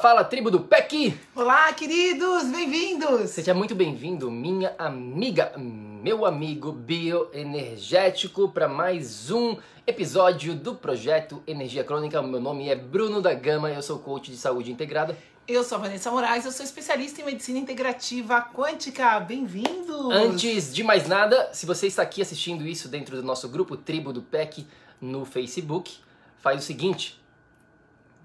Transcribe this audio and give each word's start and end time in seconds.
Fala, 0.00 0.24
tribo 0.24 0.50
do 0.50 0.60
PEC! 0.60 1.14
Olá, 1.36 1.70
queridos, 1.74 2.44
bem-vindos! 2.44 3.28
Seja 3.28 3.52
muito 3.52 3.74
bem-vindo, 3.74 4.30
minha 4.30 4.74
amiga, 4.78 5.52
meu 5.58 6.24
amigo 6.24 6.72
bioenergético, 6.72 8.48
para 8.48 8.66
mais 8.66 9.30
um 9.30 9.58
episódio 9.86 10.54
do 10.54 10.74
projeto 10.74 11.42
Energia 11.46 11.84
Crônica. 11.84 12.22
Meu 12.22 12.40
nome 12.40 12.70
é 12.70 12.74
Bruno 12.74 13.20
da 13.20 13.34
Gama, 13.34 13.70
eu 13.70 13.82
sou 13.82 13.98
coach 13.98 14.30
de 14.30 14.38
saúde 14.38 14.72
integrada. 14.72 15.14
Eu 15.46 15.62
sou 15.62 15.76
a 15.76 15.82
Vanessa 15.82 16.10
Moraes, 16.10 16.46
eu 16.46 16.52
sou 16.52 16.64
especialista 16.64 17.20
em 17.20 17.24
medicina 17.26 17.58
integrativa 17.58 18.40
quântica. 18.40 19.20
Bem-vindos! 19.20 20.10
Antes 20.12 20.72
de 20.72 20.82
mais 20.82 21.06
nada, 21.06 21.50
se 21.52 21.66
você 21.66 21.86
está 21.86 22.02
aqui 22.02 22.22
assistindo 22.22 22.66
isso 22.66 22.88
dentro 22.88 23.16
do 23.16 23.22
nosso 23.22 23.50
grupo 23.50 23.76
Tribo 23.76 24.14
do 24.14 24.22
PEC 24.22 24.66
no 24.98 25.26
Facebook, 25.26 25.98
faz 26.38 26.62
o 26.62 26.66
seguinte: 26.66 27.22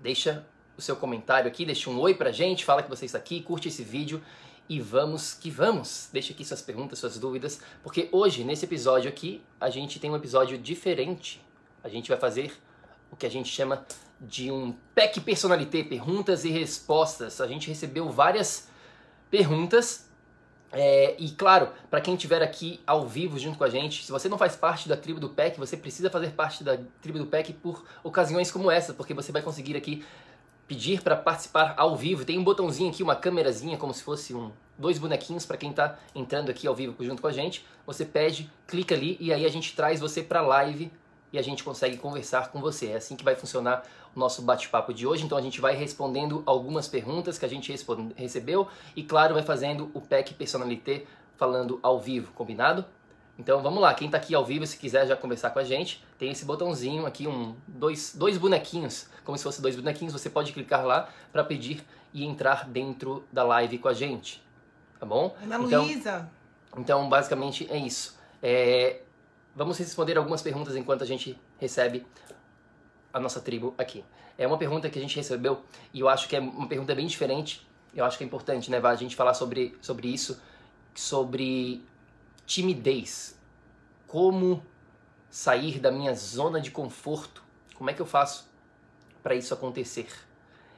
deixa 0.02 0.46
o 0.78 0.82
seu 0.82 0.96
comentário 0.96 1.48
aqui, 1.48 1.66
deixe 1.66 1.90
um 1.90 2.00
oi 2.00 2.14
pra 2.14 2.32
gente, 2.32 2.66
fala 2.66 2.84
que 2.84 2.90
você 2.90 3.06
está 3.06 3.18
aqui, 3.18 3.42
curte 3.42 3.68
esse 3.68 3.84
vídeo 3.84 4.22
e 4.68 4.80
vamos 4.80 5.34
que 5.34 5.50
vamos. 5.50 6.10
Deixe 6.12 6.34
aqui 6.34 6.44
suas 6.44 6.62
perguntas, 6.62 7.00
suas 7.00 7.18
dúvidas, 7.18 7.62
porque 7.84 8.10
hoje, 8.12 8.44
nesse 8.44 8.66
episódio 8.66 9.10
aqui, 9.10 9.42
a 9.60 9.70
gente 9.70 10.00
tem 10.00 10.10
um 10.10 10.16
episódio 10.16 10.58
diferente. 10.58 11.42
A 11.84 11.90
gente 11.90 12.10
vai 12.10 12.18
fazer 12.18 12.52
o 13.12 13.16
que 13.16 13.26
a 13.26 13.30
gente 13.30 13.50
chama 13.50 13.86
de 14.20 14.52
um 14.52 14.74
PEC 14.94 15.22
Personalité, 15.22 15.84
perguntas 15.84 16.46
e 16.46 16.50
respostas. 16.50 17.40
A 17.40 17.48
gente 17.48 17.68
recebeu 17.68 18.10
várias 18.10 18.68
perguntas 19.30 20.06
é, 20.78 21.16
e 21.18 21.30
claro, 21.32 21.70
para 21.90 22.02
quem 22.02 22.16
estiver 22.16 22.42
aqui 22.42 22.82
ao 22.86 23.08
vivo 23.08 23.40
junto 23.40 23.58
com 23.58 23.64
a 23.64 23.70
gente, 23.70 24.04
se 24.04 24.12
você 24.12 24.28
não 24.28 24.38
faz 24.38 24.58
parte 24.58 24.90
da 24.90 24.98
tribo 24.98 25.22
do 25.22 25.30
PEC, 25.30 25.58
você 25.58 25.78
precisa 25.78 26.10
fazer 26.10 26.32
parte 26.32 26.66
da 26.66 26.78
tribo 27.02 27.18
do 27.18 27.26
PEC 27.28 27.54
por 27.54 27.86
ocasiões 28.04 28.52
como 28.52 28.70
essa, 28.70 28.94
porque 28.94 29.14
você 29.14 29.32
vai 29.32 29.42
conseguir 29.42 29.78
aqui 29.78 30.04
pedir 30.68 31.02
para 31.02 31.16
participar 31.16 31.74
ao 31.78 31.96
vivo. 31.96 32.26
Tem 32.26 32.38
um 32.38 32.44
botãozinho 32.44 32.90
aqui, 32.90 33.04
uma 33.04 33.16
câmerazinha, 33.16 33.78
como 33.78 33.94
se 33.94 34.04
fosse 34.04 34.34
um 34.34 34.52
dois 34.78 34.98
bonequinhos 34.98 35.46
para 35.46 35.58
quem 35.58 35.70
está 35.70 35.98
entrando 36.14 36.50
aqui 36.50 36.68
ao 36.68 36.76
vivo 36.76 36.96
junto 37.04 37.22
com 37.22 37.28
a 37.28 37.32
gente. 37.32 37.66
Você 37.86 38.04
pede, 38.06 38.52
clica 38.68 38.96
ali 38.96 39.18
e 39.20 39.32
aí 39.32 39.46
a 39.46 39.50
gente 39.50 39.76
traz 39.76 40.00
você 40.00 40.22
para 40.22 40.42
live 40.42 40.92
e 41.32 41.40
a 41.40 41.42
gente 41.42 41.64
consegue 41.64 41.98
conversar 41.98 42.52
com 42.52 42.60
você. 42.60 42.88
É 42.88 42.96
assim 42.96 43.16
que 43.16 43.24
vai 43.24 43.36
funcionar 43.36 43.84
o 44.16 44.20
nosso 44.20 44.42
bate-papo 44.42 44.94
de 44.94 45.06
hoje. 45.06 45.26
Então 45.26 45.38
a 45.38 45.42
gente 45.42 45.62
vai 45.62 45.76
respondendo 45.76 46.44
algumas 46.46 46.88
perguntas 46.88 47.38
que 47.38 47.46
a 47.46 47.50
gente 47.50 47.74
recebeu 48.16 48.68
e 48.96 49.04
claro, 49.04 49.34
vai 49.34 49.44
fazendo 49.44 49.92
o 49.94 50.02
pack 50.02 50.34
personalité 50.34 51.06
falando 51.38 51.80
ao 51.84 52.00
vivo, 52.00 52.32
combinado? 52.34 52.86
Então 53.38 53.62
vamos 53.62 53.82
lá, 53.82 53.94
quem 53.94 54.08
está 54.08 54.18
aqui 54.18 54.34
ao 54.34 54.46
vivo, 54.46 54.66
se 54.66 54.78
quiser 54.78 55.06
já 55.08 55.16
conversar 55.16 55.50
com 55.50 55.60
a 55.60 55.64
gente, 55.64 56.04
tem 56.18 56.32
esse 56.32 56.46
botãozinho 56.46 57.06
aqui, 57.06 57.28
um, 57.28 57.56
dois, 57.68 58.16
dois 58.16 58.38
bonequinhos, 58.38 59.08
como 59.26 59.38
se 59.38 59.44
fosse 59.44 59.62
dois 59.62 59.76
bonequinhos, 59.76 60.14
você 60.14 60.30
pode 60.30 60.54
clicar 60.54 60.86
lá 60.86 61.10
para 61.34 61.44
pedir 61.44 61.84
e 62.14 62.24
entrar 62.24 62.66
dentro 62.70 63.26
da 63.32 63.44
live 63.44 63.78
com 63.78 63.90
a 63.90 63.94
gente, 63.94 64.42
tá 65.00 65.06
bom? 65.06 65.36
Ana 65.44 65.58
então, 65.58 65.84
Luísa! 65.84 66.30
Então, 66.78 67.10
basicamente 67.10 67.68
é 67.70 67.78
isso. 67.78 68.18
É, 68.42 69.02
vamos 69.56 69.78
responder 69.78 70.18
algumas 70.18 70.42
perguntas 70.42 70.76
enquanto 70.76 71.04
a 71.04 71.08
gente 71.08 71.40
recebe 71.58 72.06
a 73.14 73.20
nossa 73.20 73.42
tribo 73.42 73.74
aqui. 73.78 74.04
É 74.38 74.46
uma 74.46 74.58
pergunta 74.58 74.90
que 74.90 75.00
a 75.00 75.02
gente 75.02 75.16
recebeu 75.16 75.62
e 75.94 76.00
eu 76.00 76.10
acho 76.10 76.28
que 76.28 76.36
é 76.36 76.40
uma 76.40 76.68
pergunta 76.68 76.94
bem 76.96 77.08
diferente, 77.08 77.66
eu 77.94 78.04
acho 78.04 78.18
que 78.18 78.24
é 78.24 78.28
importante, 78.28 78.70
né, 78.70 78.80
a 78.84 78.96
gente 78.96 79.16
falar 79.16 79.34
sobre, 79.34 79.78
sobre 79.82 80.10
isso, 80.10 80.42
sobre 80.94 81.82
timidez. 82.46 83.38
Como 84.08 84.64
sair 85.30 85.80
da 85.80 85.92
minha 85.92 86.14
zona 86.14 86.62
de 86.62 86.72
conforto? 86.72 87.44
Como 87.76 87.90
é 87.90 87.94
que 87.94 88.02
eu 88.02 88.06
faço 88.06 88.50
para 89.22 89.36
isso 89.36 89.54
acontecer? 89.54 90.08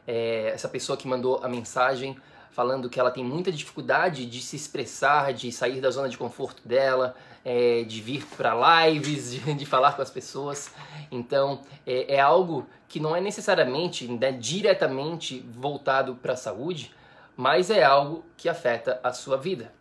É, 0.08 0.50
essa 0.54 0.70
pessoa 0.70 0.98
que 0.98 1.08
mandou 1.08 1.44
a 1.44 1.50
mensagem 1.50 2.18
falando 2.52 2.90
que 2.90 3.00
ela 3.00 3.12
tem 3.12 3.24
muita 3.24 3.52
dificuldade 3.52 4.26
de 4.26 4.42
se 4.42 4.56
expressar, 4.56 5.32
de 5.32 5.52
sair 5.52 5.80
da 5.80 5.92
zona 5.92 6.10
de 6.10 6.18
conforto 6.18 6.68
dela, 6.68 7.16
é, 7.46 7.84
de 7.84 8.02
vir 8.02 8.26
para 8.36 8.88
lives, 8.88 9.30
de, 9.44 9.54
de, 9.54 9.66
falar 9.66 9.96
com 9.96 10.02
as 10.02 10.10
pessoas. 10.10 10.72
Então, 11.12 11.62
é, 11.86 12.16
é 12.16 12.20
algo 12.20 12.66
que 12.88 13.00
não 13.00 13.16
é 13.16 13.22
necessariamente 13.22 14.08
né, 14.08 14.32
diretamente 14.32 15.46
voltado 15.54 16.16
para 16.16 16.34
a 16.34 16.38
saúde, 16.38 16.96
mas 17.36 17.70
é 17.70 17.84
algo 17.84 18.26
que 18.36 18.50
afeta 18.50 19.00
a 19.04 19.14
sua 19.14 19.38
vida 19.38 19.72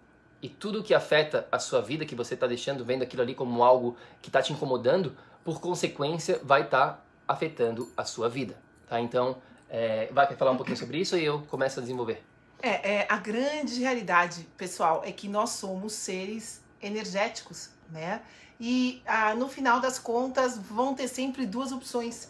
e 0.42 0.48
tudo 0.48 0.82
que 0.82 0.94
afeta 0.94 1.46
a 1.50 1.58
sua 1.58 1.80
vida, 1.80 2.04
que 2.04 2.14
você 2.14 2.34
está 2.34 2.46
deixando, 2.46 2.84
vendo 2.84 3.02
aquilo 3.02 3.22
ali 3.22 3.34
como 3.34 3.62
algo 3.62 3.96
que 4.20 4.28
está 4.28 4.42
te 4.42 4.52
incomodando, 4.52 5.16
por 5.44 5.60
consequência 5.60 6.40
vai 6.42 6.62
estar 6.62 6.88
tá 6.88 7.00
afetando 7.26 7.90
a 7.96 8.04
sua 8.04 8.28
vida, 8.28 8.56
tá? 8.88 9.00
Então, 9.00 9.38
é, 9.68 10.08
vai 10.12 10.34
falar 10.36 10.52
um 10.52 10.56
pouquinho 10.56 10.76
sobre 10.76 10.98
isso 10.98 11.16
e 11.16 11.24
eu 11.24 11.42
começo 11.42 11.78
a 11.78 11.82
desenvolver. 11.82 12.22
É, 12.62 12.94
é, 12.94 13.06
a 13.08 13.16
grande 13.16 13.80
realidade, 13.80 14.46
pessoal, 14.56 15.02
é 15.04 15.12
que 15.12 15.28
nós 15.28 15.50
somos 15.50 15.92
seres 15.92 16.62
energéticos, 16.80 17.70
né? 17.90 18.22
E 18.58 19.02
ah, 19.06 19.34
no 19.34 19.48
final 19.48 19.80
das 19.80 19.98
contas 19.98 20.56
vão 20.56 20.94
ter 20.94 21.08
sempre 21.08 21.44
duas 21.44 21.72
opções. 21.72 22.28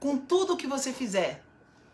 Com 0.00 0.18
tudo 0.18 0.56
que 0.56 0.66
você 0.66 0.92
fizer, 0.92 1.40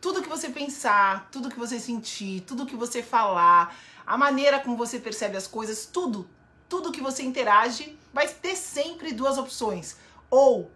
tudo 0.00 0.22
que 0.22 0.28
você 0.28 0.48
pensar, 0.48 1.28
tudo 1.30 1.50
que 1.50 1.58
você 1.58 1.78
sentir, 1.78 2.40
tudo 2.42 2.64
que 2.64 2.76
você 2.76 3.02
falar, 3.02 3.76
a 4.08 4.16
maneira 4.16 4.58
como 4.58 4.74
você 4.74 4.98
percebe 4.98 5.36
as 5.36 5.46
coisas, 5.46 5.84
tudo, 5.84 6.26
tudo 6.66 6.90
que 6.90 7.02
você 7.02 7.22
interage, 7.22 7.96
vai 8.12 8.26
ter 8.26 8.56
sempre 8.56 9.12
duas 9.12 9.36
opções: 9.36 9.96
ou 10.30 10.70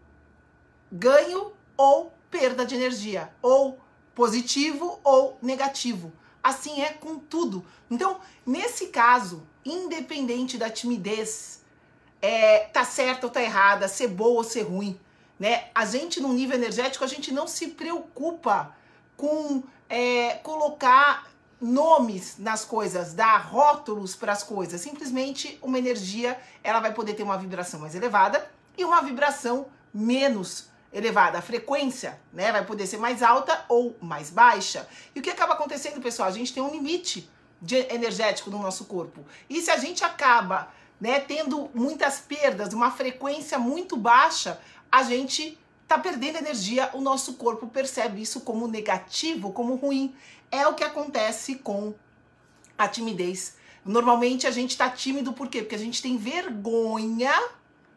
ganho 0.93 1.53
ou 1.75 2.13
perda 2.31 2.67
de 2.67 2.75
energia, 2.75 3.33
ou 3.41 3.81
positivo 4.15 5.01
ou 5.03 5.39
negativo. 5.41 6.13
Assim 6.43 6.83
é 6.83 6.93
com 6.93 7.19
tudo. 7.19 7.65
Então, 7.91 8.21
nesse 8.45 8.89
caso, 8.89 9.47
independente 9.65 10.59
da 10.59 10.69
timidez, 10.69 11.63
é, 12.21 12.67
tá 12.67 12.85
certa 12.85 13.27
ou 13.27 13.33
tá 13.33 13.43
errada, 13.43 13.89
ser 13.89 14.09
boa 14.09 14.39
ou 14.39 14.45
ser 14.45 14.63
ruim, 14.63 15.01
né? 15.39 15.71
A 15.75 15.87
gente, 15.87 16.21
no 16.21 16.33
nível 16.35 16.57
energético, 16.57 17.05
a 17.05 17.09
gente 17.09 17.33
não 17.33 17.47
se 17.47 17.69
preocupa 17.69 18.77
com 19.17 19.63
é, 19.89 20.35
colocar 20.43 21.32
nomes 21.63 22.35
nas 22.39 22.65
coisas, 22.65 23.15
dar 23.15 23.39
rótulos 23.39 24.17
para 24.17 24.33
as 24.33 24.43
coisas. 24.43 24.81
Simplesmente 24.81 25.59
uma 25.63 25.79
energia, 25.79 26.39
ela 26.63 26.81
vai 26.81 26.93
poder 26.93 27.15
ter 27.15 27.23
uma 27.23 27.39
vibração 27.39 27.79
mais 27.79 27.95
elevada 27.95 28.51
e 28.77 28.85
uma 28.85 29.01
vibração 29.01 29.67
menos 29.95 30.69
elevada. 30.93 31.39
A 31.39 31.43
frequência, 31.43 32.21
né, 32.33 32.51
vai 32.51 32.67
poder 32.67 32.87
ser 32.89 32.99
mais 32.99 33.23
alta 33.23 33.65
ou 33.69 33.97
mais 34.01 34.29
baixa. 34.29 34.89
E 35.15 35.21
o 35.21 35.23
que 35.23 35.31
acaba 35.31 35.55
acontecendo, 35.55 36.03
pessoal? 36.03 36.29
A 36.29 36.33
gente 36.33 36.53
tem 36.53 36.63
um 36.63 36.71
limite 36.71 37.31
de 37.61 37.77
energético 37.95 38.51
no 38.51 38.59
nosso 38.59 38.87
corpo. 38.87 39.25
E 39.49 39.63
se 39.63 39.71
a 39.71 39.77
gente 39.77 40.05
acaba, 40.05 40.69
né, 41.01 41.21
tendo 41.21 41.71
muitas 41.73 42.19
perdas, 42.19 42.73
uma 42.73 42.91
frequência 42.91 43.57
muito 43.57 43.97
baixa, 43.97 44.61
a 44.91 45.05
gente 45.05 45.57
tá 45.87 45.97
perdendo 45.97 46.39
energia, 46.39 46.91
o 46.93 47.01
nosso 47.01 47.35
corpo 47.35 47.69
percebe 47.69 48.21
isso 48.21 48.41
como 48.41 48.67
negativo, 48.67 49.53
como 49.53 49.77
ruim. 49.77 50.15
É 50.53 50.67
o 50.69 50.75
que 50.75 50.85
acontece 50.85 51.57
com 51.57 51.95
a 52.77 52.87
timidez. 52.87 53.57
Normalmente 53.85 54.47
a 54.47 54.51
gente 54.51 54.77
tá 54.77 54.91
tímido 54.91 55.33
por 55.33 55.49
quê? 55.49 55.63
Porque 55.63 55.75
a 55.75 55.79
gente 55.79 56.03
tem 56.03 56.19
vergonha 56.19 57.33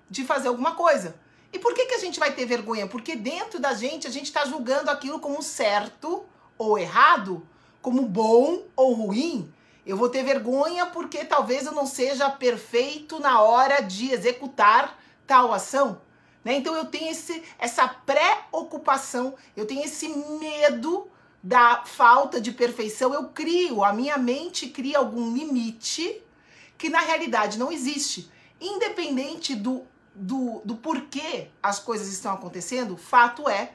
de 0.10 0.24
fazer 0.24 0.48
alguma 0.48 0.74
coisa. 0.74 1.16
E 1.52 1.60
por 1.60 1.74
que, 1.74 1.86
que 1.86 1.96
a 1.96 2.00
gente 2.00 2.18
vai 2.18 2.34
ter 2.34 2.46
vergonha? 2.46 2.88
Porque 2.88 3.16
dentro 3.16 3.60
da 3.60 3.74
gente 3.74 4.08
a 4.08 4.10
gente 4.10 4.28
está 4.28 4.46
julgando 4.46 4.90
aquilo 4.90 5.20
como 5.20 5.44
certo 5.44 6.26
ou 6.58 6.78
errado, 6.80 7.46
como 7.82 8.04
bom 8.04 8.64
ou 8.74 8.94
ruim. 8.94 9.54
Eu 9.86 9.98
vou 9.98 10.10
ter 10.10 10.24
vergonha 10.24 10.86
porque 10.86 11.26
talvez 11.26 11.66
eu 11.66 11.74
não 11.74 11.86
seja 11.86 12.30
perfeito 12.30 13.20
na 13.20 13.42
hora 13.42 13.82
de 13.82 14.12
executar 14.12 14.98
tal 15.28 15.54
ação. 15.54 16.02
Né? 16.44 16.56
Então 16.56 16.74
eu 16.74 16.86
tenho 16.86 17.12
esse, 17.12 17.44
essa 17.60 17.88
preocupação, 17.88 19.36
eu 19.58 19.66
tenho 19.66 19.84
esse 19.84 20.08
medo 20.08 21.08
da 21.46 21.84
falta 21.86 22.42
de 22.42 22.52
perfeição. 22.52 23.14
Eu 23.14 23.26
crio, 23.26 23.84
a 23.84 23.94
minha 23.94 24.18
mente 24.18 24.68
cria 24.68 24.98
algum 24.98 25.32
limite 25.32 26.24
que 26.76 26.90
na 26.90 27.02
realidade 27.02 27.60
não 27.60 27.72
existe. 27.72 28.32
Independente 28.60 29.54
do, 29.54 29.84
do, 30.16 30.64
do 30.66 30.76
porquê 30.76 31.50
as 31.62 31.80
coisas 31.80 32.08
estão 32.08 32.34
acontecendo, 32.34 32.98
fato 32.98 33.48
é 33.48 33.74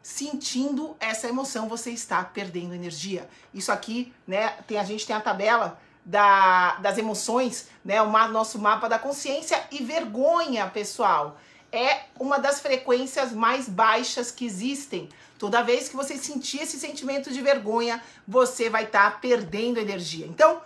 sentindo 0.00 0.96
essa 1.00 1.26
emoção, 1.26 1.68
você 1.68 1.90
está 1.90 2.22
perdendo 2.22 2.74
energia. 2.74 3.28
Isso 3.52 3.72
aqui, 3.72 4.14
né, 4.24 4.50
tem, 4.68 4.78
a 4.78 4.84
gente 4.84 5.04
tem 5.04 5.16
a 5.16 5.20
tabela 5.20 5.80
da, 6.06 6.76
das 6.76 6.96
emoções, 6.96 7.70
né, 7.84 8.00
o 8.00 8.08
nosso 8.28 8.56
mapa 8.56 8.88
da 8.88 9.00
consciência 9.00 9.60
e 9.72 9.82
vergonha, 9.82 10.68
pessoal, 10.68 11.40
é 11.72 12.04
uma 12.18 12.38
das 12.38 12.60
frequências 12.60 13.32
mais 13.32 13.68
baixas 13.68 14.30
que 14.30 14.44
existem. 14.44 15.08
Toda 15.38 15.62
vez 15.62 15.88
que 15.88 15.96
você 15.96 16.16
sentir 16.16 16.62
esse 16.62 16.78
sentimento 16.78 17.32
de 17.32 17.40
vergonha, 17.40 18.02
você 18.26 18.68
vai 18.68 18.84
estar 18.84 19.12
tá 19.12 19.18
perdendo 19.18 19.78
energia. 19.78 20.26
Então, 20.26 20.60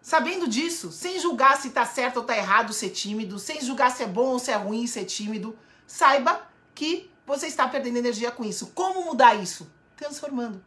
sabendo 0.00 0.46
disso, 0.46 0.92
sem 0.92 1.18
julgar 1.18 1.60
se 1.60 1.68
está 1.68 1.84
certo 1.84 2.18
ou 2.18 2.22
está 2.22 2.36
errado 2.36 2.72
ser 2.72 2.90
tímido, 2.90 3.38
sem 3.38 3.60
julgar 3.60 3.90
se 3.90 4.02
é 4.02 4.06
bom 4.06 4.28
ou 4.28 4.38
se 4.38 4.50
é 4.50 4.56
ruim 4.56 4.86
ser 4.86 5.04
tímido, 5.04 5.58
saiba 5.86 6.48
que 6.74 7.10
você 7.26 7.46
está 7.46 7.66
perdendo 7.68 7.96
energia 7.96 8.30
com 8.30 8.44
isso. 8.44 8.68
Como 8.74 9.04
mudar 9.04 9.34
isso? 9.34 9.70
Transformando. 9.96 10.64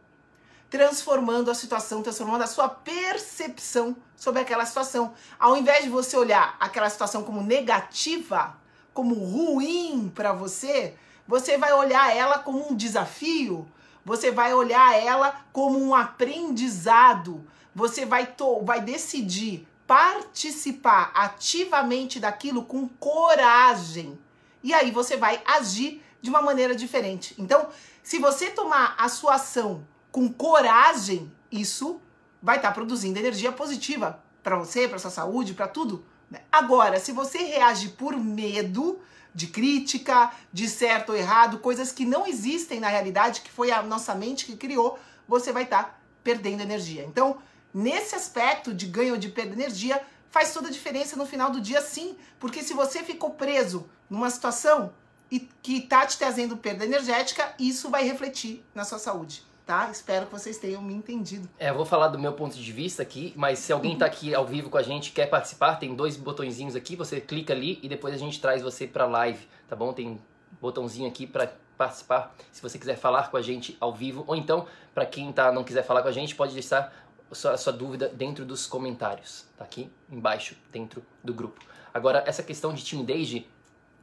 Transformando 0.68 1.50
a 1.50 1.54
situação, 1.54 2.02
transformando 2.02 2.42
a 2.42 2.46
sua 2.46 2.68
percepção 2.68 3.96
sobre 4.16 4.40
aquela 4.40 4.66
situação. 4.66 5.14
Ao 5.38 5.56
invés 5.56 5.84
de 5.84 5.90
você 5.90 6.16
olhar 6.16 6.56
aquela 6.58 6.90
situação 6.90 7.22
como 7.22 7.42
negativa, 7.42 8.56
como 8.94 9.14
ruim 9.16 10.10
para 10.14 10.32
você, 10.32 10.94
você 11.26 11.58
vai 11.58 11.72
olhar 11.72 12.16
ela 12.16 12.38
como 12.38 12.70
um 12.70 12.76
desafio, 12.76 13.66
você 14.04 14.30
vai 14.30 14.54
olhar 14.54 14.96
ela 14.98 15.44
como 15.52 15.78
um 15.78 15.94
aprendizado, 15.94 17.44
você 17.74 18.06
vai, 18.06 18.32
vai 18.62 18.80
decidir 18.80 19.66
participar 19.86 21.10
ativamente 21.14 22.20
daquilo 22.20 22.64
com 22.64 22.88
coragem. 22.88 24.18
E 24.62 24.72
aí 24.72 24.90
você 24.90 25.16
vai 25.16 25.42
agir 25.44 26.02
de 26.22 26.30
uma 26.30 26.40
maneira 26.40 26.74
diferente. 26.74 27.34
Então, 27.36 27.68
se 28.02 28.18
você 28.18 28.50
tomar 28.50 28.94
a 28.96 29.08
sua 29.08 29.34
ação 29.34 29.86
com 30.10 30.32
coragem, 30.32 31.30
isso 31.50 32.00
vai 32.42 32.56
estar 32.56 32.68
tá 32.68 32.74
produzindo 32.74 33.18
energia 33.18 33.52
positiva 33.52 34.22
para 34.42 34.56
você, 34.56 34.86
para 34.86 34.98
sua 34.98 35.10
saúde, 35.10 35.54
para 35.54 35.68
tudo. 35.68 36.04
Né? 36.30 36.40
Agora, 36.50 36.98
se 37.00 37.12
você 37.12 37.38
reage 37.38 37.90
por 37.90 38.16
medo 38.16 39.00
de 39.34 39.48
crítica, 39.48 40.32
de 40.52 40.68
certo 40.68 41.10
ou 41.10 41.16
errado, 41.16 41.58
coisas 41.58 41.90
que 41.90 42.04
não 42.04 42.26
existem 42.26 42.78
na 42.78 42.88
realidade, 42.88 43.40
que 43.40 43.50
foi 43.50 43.70
a 43.70 43.82
nossa 43.82 44.14
mente 44.14 44.46
que 44.46 44.56
criou, 44.56 44.98
você 45.26 45.52
vai 45.52 45.64
estar 45.64 45.82
tá 45.84 45.98
perdendo 46.22 46.62
energia. 46.62 47.04
Então, 47.04 47.38
nesse 47.72 48.14
aspecto 48.14 48.72
de 48.72 48.86
ganho 48.86 49.14
ou 49.14 49.18
de 49.18 49.28
perda 49.28 49.54
de 49.54 49.62
energia, 49.62 50.00
faz 50.30 50.52
toda 50.52 50.68
a 50.68 50.70
diferença 50.70 51.16
no 51.16 51.26
final 51.26 51.50
do 51.50 51.60
dia, 51.60 51.80
sim. 51.80 52.16
Porque 52.38 52.62
se 52.62 52.74
você 52.74 53.02
ficou 53.02 53.30
preso 53.30 53.88
numa 54.08 54.30
situação 54.30 54.92
e 55.30 55.40
que 55.40 55.78
está 55.78 56.06
te 56.06 56.16
trazendo 56.18 56.56
perda 56.56 56.84
energética, 56.84 57.54
isso 57.58 57.90
vai 57.90 58.04
refletir 58.04 58.64
na 58.74 58.84
sua 58.84 58.98
saúde. 58.98 59.44
Tá? 59.66 59.90
Espero 59.90 60.26
que 60.26 60.32
vocês 60.32 60.58
tenham 60.58 60.82
me 60.82 60.92
entendido. 60.92 61.48
É, 61.58 61.70
eu 61.70 61.74
vou 61.74 61.86
falar 61.86 62.08
do 62.08 62.18
meu 62.18 62.34
ponto 62.34 62.54
de 62.54 62.72
vista 62.72 63.02
aqui, 63.02 63.32
mas 63.34 63.58
se 63.58 63.72
alguém 63.72 63.94
está 63.94 64.04
aqui 64.04 64.34
ao 64.34 64.46
vivo 64.46 64.68
com 64.68 64.76
a 64.76 64.82
gente 64.82 65.10
quer 65.10 65.26
participar, 65.26 65.76
tem 65.76 65.94
dois 65.94 66.18
botõezinhos 66.18 66.76
aqui, 66.76 66.94
você 66.94 67.18
clica 67.18 67.54
ali 67.54 67.78
e 67.82 67.88
depois 67.88 68.14
a 68.14 68.18
gente 68.18 68.38
traz 68.38 68.60
você 68.60 68.86
para 68.86 69.06
live, 69.06 69.48
tá 69.66 69.74
bom? 69.74 69.90
Tem 69.94 70.06
um 70.06 70.18
botãozinho 70.60 71.08
aqui 71.08 71.26
para 71.26 71.50
participar, 71.78 72.34
se 72.52 72.62
você 72.62 72.78
quiser 72.78 72.96
falar 72.96 73.30
com 73.30 73.38
a 73.38 73.42
gente 73.42 73.76
ao 73.80 73.92
vivo, 73.92 74.22
ou 74.26 74.36
então, 74.36 74.66
para 74.94 75.06
quem 75.06 75.32
tá, 75.32 75.50
não 75.50 75.64
quiser 75.64 75.82
falar 75.82 76.02
com 76.02 76.08
a 76.08 76.12
gente, 76.12 76.34
pode 76.34 76.52
deixar 76.52 76.92
a 77.30 77.34
sua, 77.34 77.52
a 77.52 77.56
sua 77.56 77.72
dúvida 77.72 78.08
dentro 78.08 78.44
dos 78.44 78.66
comentários, 78.66 79.46
tá 79.56 79.64
aqui 79.64 79.90
embaixo, 80.10 80.56
dentro 80.70 81.02
do 81.22 81.32
grupo. 81.32 81.60
Agora, 81.92 82.22
essa 82.26 82.42
questão 82.42 82.74
de 82.74 82.84
timidez, 82.84 83.44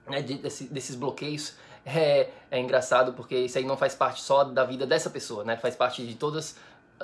né, 0.07 0.21
de, 0.21 0.39
desse, 0.39 0.65
desses 0.65 0.95
bloqueios 0.95 1.55
é, 1.95 2.29
é 2.49 2.59
engraçado 2.59 3.13
porque 3.13 3.35
isso 3.35 3.57
aí 3.57 3.65
não 3.65 3.77
faz 3.77 3.95
parte 3.95 4.21
só 4.21 4.43
da 4.43 4.63
vida 4.63 4.85
dessa 4.85 5.09
pessoa, 5.09 5.43
né? 5.43 5.57
Faz 5.57 5.75
parte 5.75 6.05
de 6.05 6.15
todas, 6.15 6.57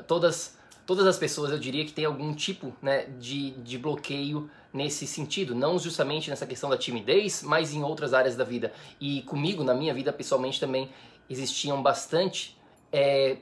todas, 0.07 0.57
todas 0.85 1.05
as 1.05 1.17
pessoas, 1.17 1.51
eu 1.51 1.59
diria 1.59 1.85
que 1.85 1.93
tem 1.93 2.05
algum 2.05 2.33
tipo 2.33 2.73
né, 2.81 3.05
de, 3.19 3.51
de 3.51 3.77
bloqueio 3.77 4.49
nesse 4.73 5.07
sentido, 5.07 5.55
não 5.55 5.79
justamente 5.79 6.29
nessa 6.29 6.45
questão 6.45 6.69
da 6.69 6.77
timidez, 6.77 7.41
mas 7.41 7.73
em 7.73 7.83
outras 7.83 8.13
áreas 8.13 8.35
da 8.35 8.43
vida. 8.43 8.71
E 8.99 9.21
comigo, 9.23 9.63
na 9.63 9.73
minha 9.73 9.93
vida 9.93 10.13
pessoalmente 10.13 10.59
também 10.59 10.89
existiam 11.29 11.81
bastante 11.81 12.57
é, 12.91 13.37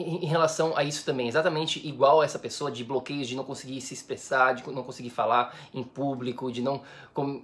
em 0.00 0.26
relação 0.26 0.76
a 0.76 0.84
isso 0.84 1.04
também, 1.04 1.28
exatamente 1.28 1.86
igual 1.86 2.20
a 2.20 2.24
essa 2.24 2.38
pessoa 2.38 2.70
de 2.70 2.84
bloqueios 2.84 3.26
de 3.26 3.34
não 3.34 3.44
conseguir 3.44 3.80
se 3.80 3.94
expressar, 3.94 4.54
de 4.54 4.70
não 4.70 4.82
conseguir 4.82 5.10
falar 5.10 5.56
em 5.74 5.82
público, 5.82 6.50
de 6.52 6.62
não 6.62 6.82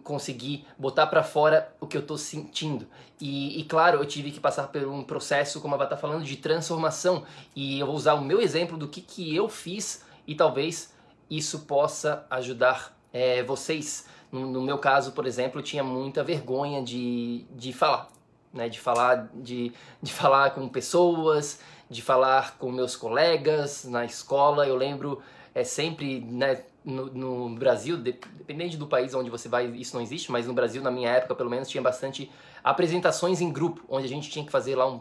conseguir 0.02 0.66
botar 0.78 1.06
para 1.06 1.22
fora 1.22 1.74
o 1.80 1.86
que 1.86 1.96
eu 1.96 2.06
tô 2.06 2.16
sentindo. 2.16 2.86
E, 3.20 3.60
e, 3.60 3.64
claro, 3.64 3.98
eu 3.98 4.06
tive 4.06 4.30
que 4.30 4.40
passar 4.40 4.68
por 4.68 4.84
um 4.84 5.02
processo, 5.02 5.60
como 5.60 5.74
a 5.74 5.78
Vá 5.78 5.86
tá 5.86 5.96
falando, 5.96 6.24
de 6.24 6.36
transformação. 6.36 7.24
E 7.54 7.78
eu 7.80 7.86
vou 7.86 7.94
usar 7.94 8.14
o 8.14 8.24
meu 8.24 8.40
exemplo 8.40 8.76
do 8.76 8.88
que, 8.88 9.00
que 9.00 9.34
eu 9.34 9.48
fiz 9.48 10.04
e 10.26 10.34
talvez 10.34 10.92
isso 11.30 11.60
possa 11.60 12.26
ajudar 12.30 12.96
é, 13.12 13.42
vocês. 13.42 14.06
No, 14.30 14.46
no, 14.46 14.62
meu 14.62 14.78
caso, 14.78 15.12
por 15.12 15.26
exemplo, 15.26 15.60
eu 15.60 15.64
tinha 15.64 15.84
muita 15.84 16.22
vergonha 16.22 16.82
de, 16.82 17.44
de 17.54 17.72
falar. 17.72 18.08
Né, 18.52 18.68
de 18.68 18.78
falar 18.78 19.28
de, 19.34 19.72
de 20.00 20.12
falar 20.12 20.50
com 20.50 20.68
pessoas, 20.68 21.58
de 21.88 22.02
falar 22.02 22.56
com 22.58 22.70
meus 22.70 22.96
colegas 22.96 23.84
na 23.84 24.04
escola. 24.04 24.66
Eu 24.66 24.76
lembro 24.76 25.22
é 25.54 25.62
sempre 25.62 26.20
né, 26.20 26.62
no, 26.84 27.06
no, 27.06 27.56
Brasil, 27.56 27.96
dependente 27.96 28.76
do 28.76 28.86
país 28.86 29.14
onde 29.14 29.30
você 29.30 29.48
vai, 29.48 29.66
isso 29.66 29.94
não 29.94 30.02
existe, 30.02 30.32
mas 30.32 30.46
no 30.46 30.52
Brasil, 30.52 30.82
na 30.82 30.90
minha 30.90 31.10
época, 31.10 31.34
pelo 31.34 31.48
menos, 31.48 31.68
tinha 31.68 31.82
bastante 31.82 32.30
apresentações 32.62 33.40
em 33.40 33.52
grupo, 33.52 33.84
onde 33.88 34.04
a 34.06 34.08
gente 34.08 34.28
tinha 34.28 34.44
que 34.44 34.50
fazer 34.50 34.74
lá 34.74 34.90
um, 34.90 35.00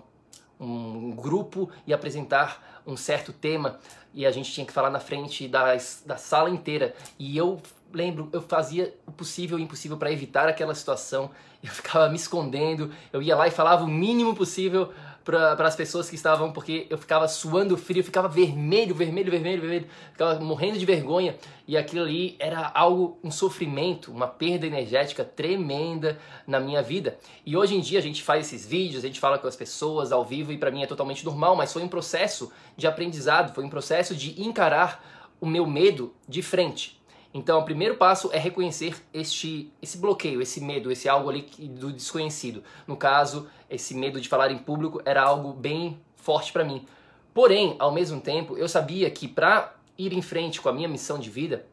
um 0.60 1.12
grupo 1.12 1.70
e 1.88 1.94
apresentar 1.94 2.82
um 2.86 2.96
certo 2.96 3.34
tema 3.34 3.80
e 4.14 4.26
a 4.26 4.32
gente 4.32 4.52
tinha 4.52 4.66
que 4.66 4.72
falar 4.72 4.90
na 4.90 5.00
frente 5.00 5.48
das, 5.48 6.04
da 6.06 6.18
sala 6.18 6.50
inteira. 6.50 6.94
E 7.18 7.36
eu 7.36 7.60
lembro, 7.92 8.30
eu 8.32 8.42
fazia 8.42 8.94
o 9.08 9.12
possível 9.12 9.58
e 9.58 9.62
o 9.62 9.64
impossível 9.64 9.98
para 9.98 10.12
evitar 10.12 10.48
aquela 10.48 10.76
situação. 10.76 11.32
Eu 11.64 11.72
ficava 11.72 12.10
me 12.10 12.16
escondendo, 12.16 12.92
eu 13.12 13.22
ia 13.22 13.36
lá 13.36 13.48
e 13.48 13.52
falava 13.52 13.86
o 13.86 13.88
mínimo 13.88 14.36
possível 14.36 14.92
para 15.24 15.68
as 15.68 15.76
pessoas 15.76 16.10
que 16.10 16.16
estavam, 16.16 16.52
porque 16.52 16.86
eu 16.90 16.98
ficava 16.98 17.28
suando 17.28 17.78
frio, 17.78 18.00
eu 18.00 18.04
ficava 18.04 18.28
vermelho, 18.28 18.94
vermelho, 18.94 19.32
vermelho, 19.32 19.62
vermelho, 19.62 19.88
ficava 20.12 20.40
morrendo 20.40 20.78
de 20.78 20.86
vergonha 20.86 21.36
e 21.68 21.78
aquilo 21.78 22.04
ali 22.04 22.36
era 22.40 22.72
algo, 22.74 23.18
um 23.24 23.32
sofrimento, 23.32 24.12
uma 24.12 24.28
perda 24.28 24.68
energética 24.68 25.24
tremenda 25.24 26.20
na 26.46 26.60
minha 26.60 26.82
vida. 26.82 27.18
E 27.46 27.56
hoje 27.56 27.76
em 27.76 27.80
dia 27.80 28.00
a 28.00 28.02
gente 28.02 28.22
faz 28.22 28.48
esses 28.48 28.68
vídeos, 28.68 29.04
a 29.04 29.08
gente 29.08 29.20
fala 29.20 29.38
com 29.38 29.48
as 29.48 29.56
pessoas 29.56 30.12
ao 30.12 30.26
vivo 30.26 30.52
e 30.52 30.58
para 30.58 30.72
mim 30.72 30.84
é 30.84 30.88
totalmente 30.88 31.24
normal, 31.24 31.56
mas 31.56 31.72
foi 31.72 31.84
um 31.84 31.88
processo 31.88 32.52
de 32.76 32.86
aprendizado, 32.86 33.54
foi 33.54 33.64
um 33.64 33.70
processo 33.70 34.14
de 34.14 34.42
encarar 34.42 35.32
o 35.40 35.46
meu 35.46 35.66
medo 35.66 36.14
de 36.28 36.42
frente. 36.42 37.02
Então, 37.34 37.60
o 37.60 37.66
primeiro 37.66 37.96
passo 37.96 38.30
é 38.32 38.38
reconhecer 38.38 38.96
este, 39.12 39.72
esse 39.82 39.98
bloqueio, 39.98 40.40
esse 40.40 40.62
medo, 40.62 40.92
esse 40.92 41.10
algo 41.10 41.30
ali 41.30 41.42
do 41.42 41.92
desconhecido. 41.92 42.64
No 42.86 42.96
caso, 42.96 43.48
esse 43.68 43.96
medo 43.96 44.22
de 44.22 44.30
falar 44.30 44.52
em 44.52 44.58
público 44.60 45.02
era 45.04 45.24
algo 45.24 45.52
bem 45.52 46.00
forte 46.16 46.54
para 46.54 46.64
mim. 46.64 46.86
Porém, 47.34 47.76
ao 47.80 47.92
mesmo 47.92 48.22
tempo, 48.22 48.56
eu 48.56 48.70
sabia 48.70 49.10
que 49.10 49.28
para 49.28 49.74
ir 49.98 50.14
em 50.14 50.22
frente 50.22 50.62
com 50.62 50.70
a 50.70 50.74
minha 50.74 50.88
missão 50.88 51.18
de 51.18 51.32
vida, 51.32 51.66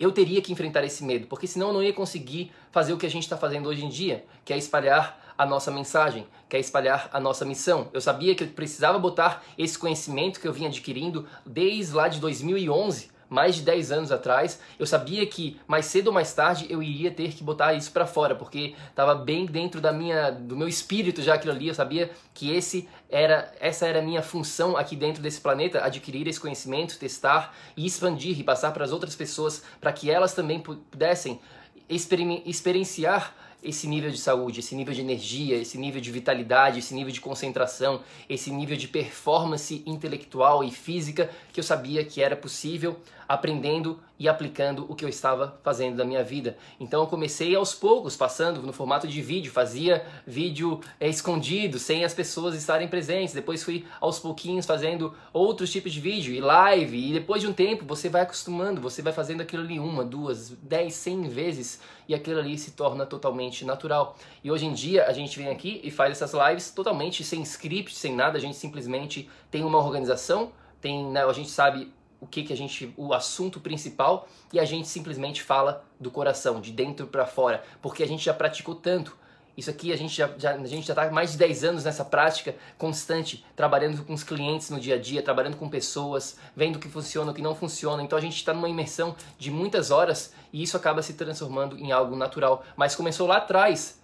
eu 0.00 0.10
teria 0.10 0.42
que 0.42 0.52
enfrentar 0.52 0.82
esse 0.84 1.04
medo, 1.04 1.28
porque 1.28 1.46
senão 1.46 1.68
eu 1.68 1.74
não 1.74 1.82
ia 1.82 1.92
conseguir 1.92 2.52
fazer 2.72 2.92
o 2.92 2.96
que 2.96 3.06
a 3.06 3.10
gente 3.10 3.22
está 3.22 3.36
fazendo 3.36 3.68
hoje 3.68 3.84
em 3.84 3.88
dia, 3.88 4.24
que 4.44 4.52
é 4.52 4.58
espalhar 4.58 5.34
a 5.36 5.46
nossa 5.46 5.70
mensagem, 5.70 6.26
que 6.48 6.56
é 6.56 6.60
espalhar 6.60 7.08
a 7.12 7.20
nossa 7.20 7.44
missão. 7.44 7.88
Eu 7.92 8.00
sabia 8.00 8.34
que 8.34 8.42
eu 8.42 8.48
precisava 8.48 8.98
botar 8.98 9.44
esse 9.56 9.78
conhecimento 9.78 10.40
que 10.40 10.48
eu 10.48 10.52
vinha 10.52 10.68
adquirindo 10.68 11.26
desde 11.46 11.94
lá 11.94 12.08
de 12.08 12.18
2011 12.18 13.16
mais 13.28 13.56
de 13.56 13.62
10 13.62 13.92
anos 13.92 14.12
atrás, 14.12 14.60
eu 14.78 14.86
sabia 14.86 15.26
que 15.26 15.60
mais 15.66 15.86
cedo 15.86 16.08
ou 16.08 16.12
mais 16.12 16.32
tarde 16.32 16.66
eu 16.70 16.82
iria 16.82 17.10
ter 17.10 17.32
que 17.32 17.44
botar 17.44 17.74
isso 17.74 17.92
para 17.92 18.06
fora, 18.06 18.34
porque 18.34 18.74
estava 18.88 19.14
bem 19.14 19.46
dentro 19.46 19.80
da 19.80 19.92
minha 19.92 20.30
do 20.30 20.56
meu 20.56 20.68
espírito 20.68 21.22
já 21.22 21.34
aquilo 21.34 21.52
ali, 21.52 21.68
eu 21.68 21.74
sabia 21.74 22.10
que 22.32 22.50
esse 22.50 22.88
era 23.10 23.52
essa 23.60 23.86
era 23.86 23.98
a 23.98 24.02
minha 24.02 24.22
função 24.22 24.76
aqui 24.76 24.96
dentro 24.96 25.22
desse 25.22 25.40
planeta, 25.40 25.84
adquirir 25.84 26.26
esse 26.26 26.40
conhecimento, 26.40 26.98
testar 26.98 27.54
e 27.76 27.86
expandir 27.86 28.38
e 28.38 28.44
passar 28.44 28.72
para 28.72 28.84
as 28.84 28.92
outras 28.92 29.14
pessoas 29.14 29.62
para 29.80 29.92
que 29.92 30.10
elas 30.10 30.34
também 30.34 30.60
pudessem 30.60 31.40
experienciar 31.88 33.34
esse 33.62 33.88
nível 33.88 34.10
de 34.10 34.18
saúde, 34.18 34.60
esse 34.60 34.74
nível 34.74 34.94
de 34.94 35.00
energia, 35.00 35.56
esse 35.56 35.76
nível 35.76 36.00
de 36.00 36.12
vitalidade, 36.12 36.78
esse 36.78 36.94
nível 36.94 37.12
de 37.12 37.20
concentração, 37.20 38.02
esse 38.28 38.50
nível 38.50 38.76
de 38.76 38.86
performance 38.86 39.82
intelectual 39.84 40.62
e 40.62 40.70
física 40.70 41.28
que 41.52 41.58
eu 41.58 41.64
sabia 41.64 42.04
que 42.04 42.22
era 42.22 42.36
possível 42.36 42.98
aprendendo 43.28 44.00
e 44.18 44.28
aplicando 44.28 44.86
o 44.88 44.94
que 44.94 45.04
eu 45.04 45.08
estava 45.08 45.60
fazendo 45.62 45.96
da 45.96 46.04
minha 46.04 46.24
vida. 46.24 46.56
Então 46.80 47.02
eu 47.02 47.06
comecei 47.06 47.54
aos 47.54 47.74
poucos, 47.74 48.16
passando 48.16 48.62
no 48.62 48.72
formato 48.72 49.06
de 49.06 49.20
vídeo, 49.20 49.52
fazia 49.52 50.04
vídeo 50.26 50.80
é, 50.98 51.08
escondido, 51.08 51.78
sem 51.78 52.04
as 52.04 52.14
pessoas 52.14 52.54
estarem 52.54 52.88
presentes. 52.88 53.34
Depois 53.34 53.62
fui 53.62 53.84
aos 54.00 54.18
pouquinhos 54.18 54.66
fazendo 54.66 55.14
outros 55.32 55.70
tipos 55.70 55.92
de 55.92 56.00
vídeo 56.00 56.34
e 56.34 56.40
live. 56.40 57.10
E 57.10 57.12
depois 57.12 57.42
de 57.42 57.46
um 57.46 57.52
tempo 57.52 57.84
você 57.84 58.08
vai 58.08 58.22
acostumando, 58.22 58.80
você 58.80 59.02
vai 59.02 59.12
fazendo 59.12 59.42
aquilo 59.42 59.62
ali 59.62 59.78
uma, 59.78 60.04
duas, 60.04 60.50
dez, 60.62 60.94
cem 60.94 61.28
vezes 61.28 61.80
e 62.08 62.14
aquilo 62.14 62.40
ali 62.40 62.56
se 62.58 62.72
torna 62.72 63.04
totalmente 63.04 63.64
natural. 63.64 64.16
E 64.42 64.50
hoje 64.50 64.64
em 64.64 64.72
dia 64.72 65.04
a 65.04 65.12
gente 65.12 65.38
vem 65.38 65.48
aqui 65.48 65.80
e 65.84 65.90
faz 65.90 66.12
essas 66.12 66.32
lives 66.32 66.70
totalmente 66.70 67.22
sem 67.22 67.42
script, 67.42 67.94
sem 67.94 68.16
nada, 68.16 68.38
a 68.38 68.40
gente 68.40 68.56
simplesmente 68.56 69.28
tem 69.50 69.62
uma 69.64 69.78
organização, 69.78 70.50
tem, 70.80 71.04
né, 71.06 71.24
a 71.24 71.32
gente 71.32 71.50
sabe 71.50 71.92
o 72.20 72.26
que, 72.26 72.42
que 72.42 72.52
a 72.52 72.56
gente, 72.56 72.92
o 72.96 73.14
assunto 73.14 73.60
principal 73.60 74.28
e 74.52 74.58
a 74.58 74.64
gente 74.64 74.88
simplesmente 74.88 75.42
fala 75.42 75.84
do 76.00 76.10
coração, 76.10 76.60
de 76.60 76.72
dentro 76.72 77.06
para 77.06 77.26
fora, 77.26 77.62
porque 77.80 78.02
a 78.02 78.06
gente 78.06 78.24
já 78.24 78.34
praticou 78.34 78.74
tanto. 78.74 79.16
Isso 79.56 79.70
aqui 79.70 79.92
a 79.92 79.96
gente 79.96 80.14
já, 80.14 80.30
já 80.38 80.54
a 80.54 80.66
gente 80.66 80.86
já 80.86 80.92
está 80.92 81.10
mais 81.10 81.32
de 81.32 81.38
10 81.38 81.64
anos 81.64 81.84
nessa 81.84 82.04
prática 82.04 82.54
constante, 82.76 83.44
trabalhando 83.56 84.04
com 84.04 84.14
os 84.14 84.22
clientes 84.22 84.70
no 84.70 84.78
dia 84.78 84.94
a 84.94 84.98
dia, 84.98 85.20
trabalhando 85.20 85.56
com 85.56 85.68
pessoas, 85.68 86.38
vendo 86.54 86.76
o 86.76 86.78
que 86.78 86.88
funciona, 86.88 87.32
o 87.32 87.34
que 87.34 87.42
não 87.42 87.56
funciona. 87.56 88.00
Então 88.00 88.16
a 88.16 88.20
gente 88.20 88.36
está 88.36 88.54
numa 88.54 88.68
imersão 88.68 89.16
de 89.36 89.50
muitas 89.50 89.90
horas 89.90 90.32
e 90.52 90.62
isso 90.62 90.76
acaba 90.76 91.02
se 91.02 91.14
transformando 91.14 91.76
em 91.76 91.90
algo 91.90 92.14
natural. 92.14 92.64
Mas 92.76 92.94
começou 92.94 93.26
lá 93.26 93.38
atrás, 93.38 94.00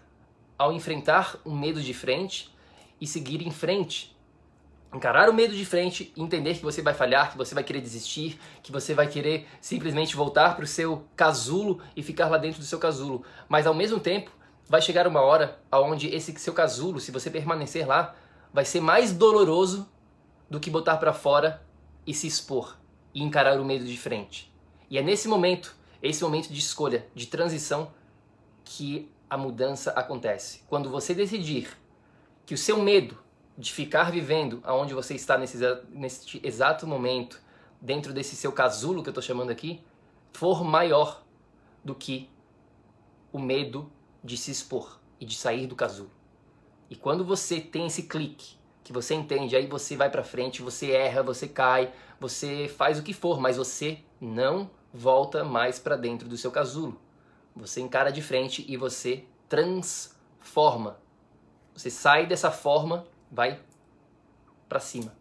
ao 0.58 0.72
enfrentar 0.72 1.36
um 1.46 1.56
medo 1.56 1.80
de 1.80 1.94
frente 1.94 2.52
e 3.00 3.06
seguir 3.06 3.46
em 3.46 3.50
frente 3.50 4.13
encarar 4.94 5.28
o 5.28 5.34
medo 5.34 5.54
de 5.54 5.64
frente, 5.64 6.12
entender 6.16 6.54
que 6.54 6.62
você 6.62 6.80
vai 6.80 6.94
falhar, 6.94 7.32
que 7.32 7.36
você 7.36 7.54
vai 7.54 7.64
querer 7.64 7.80
desistir, 7.80 8.38
que 8.62 8.70
você 8.70 8.94
vai 8.94 9.08
querer 9.08 9.46
simplesmente 9.60 10.14
voltar 10.14 10.54
para 10.54 10.64
o 10.64 10.68
seu 10.68 11.04
casulo 11.16 11.82
e 11.96 12.02
ficar 12.02 12.28
lá 12.28 12.38
dentro 12.38 12.60
do 12.60 12.64
seu 12.64 12.78
casulo. 12.78 13.24
Mas 13.48 13.66
ao 13.66 13.74
mesmo 13.74 13.98
tempo, 13.98 14.30
vai 14.68 14.80
chegar 14.80 15.06
uma 15.06 15.20
hora 15.20 15.58
onde 15.72 16.08
esse 16.14 16.32
seu 16.38 16.52
casulo, 16.52 17.00
se 17.00 17.10
você 17.10 17.28
permanecer 17.28 17.86
lá, 17.86 18.14
vai 18.52 18.64
ser 18.64 18.80
mais 18.80 19.12
doloroso 19.12 19.88
do 20.48 20.60
que 20.60 20.70
botar 20.70 20.96
para 20.96 21.12
fora 21.12 21.60
e 22.06 22.14
se 22.14 22.28
expor 22.28 22.78
e 23.12 23.20
encarar 23.20 23.60
o 23.60 23.64
medo 23.64 23.84
de 23.84 23.98
frente. 23.98 24.54
E 24.88 24.96
é 24.96 25.02
nesse 25.02 25.26
momento, 25.26 25.74
esse 26.00 26.22
momento 26.22 26.52
de 26.52 26.58
escolha, 26.60 27.06
de 27.14 27.26
transição, 27.26 27.92
que 28.64 29.10
a 29.28 29.36
mudança 29.36 29.90
acontece. 29.90 30.62
Quando 30.68 30.88
você 30.88 31.12
decidir 31.14 31.76
que 32.46 32.54
o 32.54 32.58
seu 32.58 32.80
medo 32.80 33.23
de 33.56 33.72
ficar 33.72 34.10
vivendo 34.10 34.60
aonde 34.64 34.94
você 34.94 35.14
está 35.14 35.38
nesse, 35.38 35.58
nesse 35.90 36.40
exato 36.42 36.86
momento, 36.86 37.40
dentro 37.80 38.12
desse 38.12 38.34
seu 38.34 38.52
casulo 38.52 39.02
que 39.02 39.08
eu 39.08 39.12
estou 39.12 39.22
chamando 39.22 39.50
aqui, 39.50 39.82
for 40.32 40.64
maior 40.64 41.22
do 41.84 41.94
que 41.94 42.28
o 43.32 43.38
medo 43.38 43.90
de 44.22 44.36
se 44.36 44.50
expor 44.50 44.98
e 45.20 45.24
de 45.24 45.36
sair 45.36 45.66
do 45.66 45.76
casulo. 45.76 46.10
E 46.90 46.96
quando 46.96 47.24
você 47.24 47.60
tem 47.60 47.86
esse 47.86 48.04
clique, 48.04 48.56
que 48.82 48.92
você 48.92 49.14
entende, 49.14 49.56
aí 49.56 49.66
você 49.66 49.96
vai 49.96 50.10
para 50.10 50.22
frente, 50.22 50.60
você 50.60 50.90
erra, 50.90 51.22
você 51.22 51.48
cai, 51.48 51.92
você 52.20 52.68
faz 52.68 52.98
o 52.98 53.02
que 53.02 53.14
for, 53.14 53.40
mas 53.40 53.56
você 53.56 53.98
não 54.20 54.70
volta 54.92 55.42
mais 55.42 55.78
para 55.78 55.96
dentro 55.96 56.28
do 56.28 56.36
seu 56.36 56.50
casulo. 56.50 57.00
Você 57.56 57.80
encara 57.80 58.12
de 58.12 58.20
frente 58.20 58.64
e 58.68 58.76
você 58.76 59.24
transforma. 59.48 60.98
Você 61.74 61.90
sai 61.90 62.26
dessa 62.26 62.50
forma 62.50 63.06
vai 63.34 63.58
para 64.68 64.78
cima. 64.78 65.12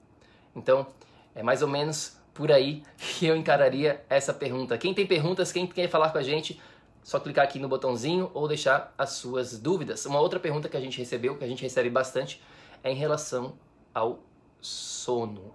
Então, 0.55 0.85
é 1.33 1.41
mais 1.41 1.61
ou 1.63 1.67
menos 1.67 2.17
por 2.33 2.51
aí 2.51 2.83
que 2.97 3.25
eu 3.25 3.35
encararia 3.35 4.05
essa 4.09 4.33
pergunta. 4.33 4.77
Quem 4.77 4.93
tem 4.93 5.05
perguntas, 5.05 5.51
quem 5.51 5.65
quer 5.65 5.89
falar 5.89 6.11
com 6.11 6.19
a 6.19 6.23
gente, 6.23 6.61
só 7.03 7.19
clicar 7.19 7.43
aqui 7.43 7.59
no 7.59 7.67
botãozinho 7.67 8.29
ou 8.33 8.47
deixar 8.47 8.93
as 8.97 9.11
suas 9.11 9.59
dúvidas. 9.59 10.05
Uma 10.05 10.19
outra 10.19 10.39
pergunta 10.39 10.69
que 10.69 10.77
a 10.77 10.79
gente 10.79 10.97
recebeu, 10.97 11.37
que 11.37 11.43
a 11.43 11.47
gente 11.47 11.63
recebe 11.63 11.89
bastante, 11.89 12.41
é 12.83 12.91
em 12.91 12.95
relação 12.95 13.53
ao 13.93 14.19
sono. 14.61 15.53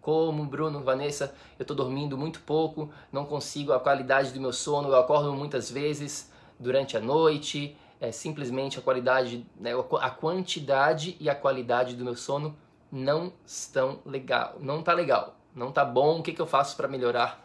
Como, 0.00 0.44
Bruno, 0.44 0.82
Vanessa, 0.82 1.34
eu 1.58 1.64
estou 1.64 1.76
dormindo 1.76 2.16
muito 2.16 2.40
pouco, 2.40 2.90
não 3.12 3.26
consigo 3.26 3.72
a 3.72 3.80
qualidade 3.80 4.32
do 4.32 4.40
meu 4.40 4.52
sono, 4.52 4.88
eu 4.88 4.96
acordo 4.96 5.32
muitas 5.34 5.70
vezes 5.70 6.30
durante 6.58 6.96
a 6.96 7.00
noite, 7.00 7.76
é, 8.00 8.12
simplesmente 8.12 8.78
a 8.78 8.82
qualidade, 8.82 9.46
né, 9.58 9.72
a 10.00 10.10
quantidade 10.10 11.16
e 11.20 11.28
a 11.28 11.34
qualidade 11.34 11.96
do 11.96 12.04
meu 12.04 12.16
sono 12.16 12.56
não 12.90 13.32
estão 13.44 14.00
legal, 14.04 14.56
não 14.60 14.82
tá 14.82 14.92
legal, 14.92 15.36
não 15.54 15.72
tá 15.72 15.84
bom. 15.84 16.20
O 16.20 16.22
que, 16.22 16.32
que 16.32 16.40
eu 16.40 16.46
faço 16.46 16.76
para 16.76 16.88
melhorar 16.88 17.44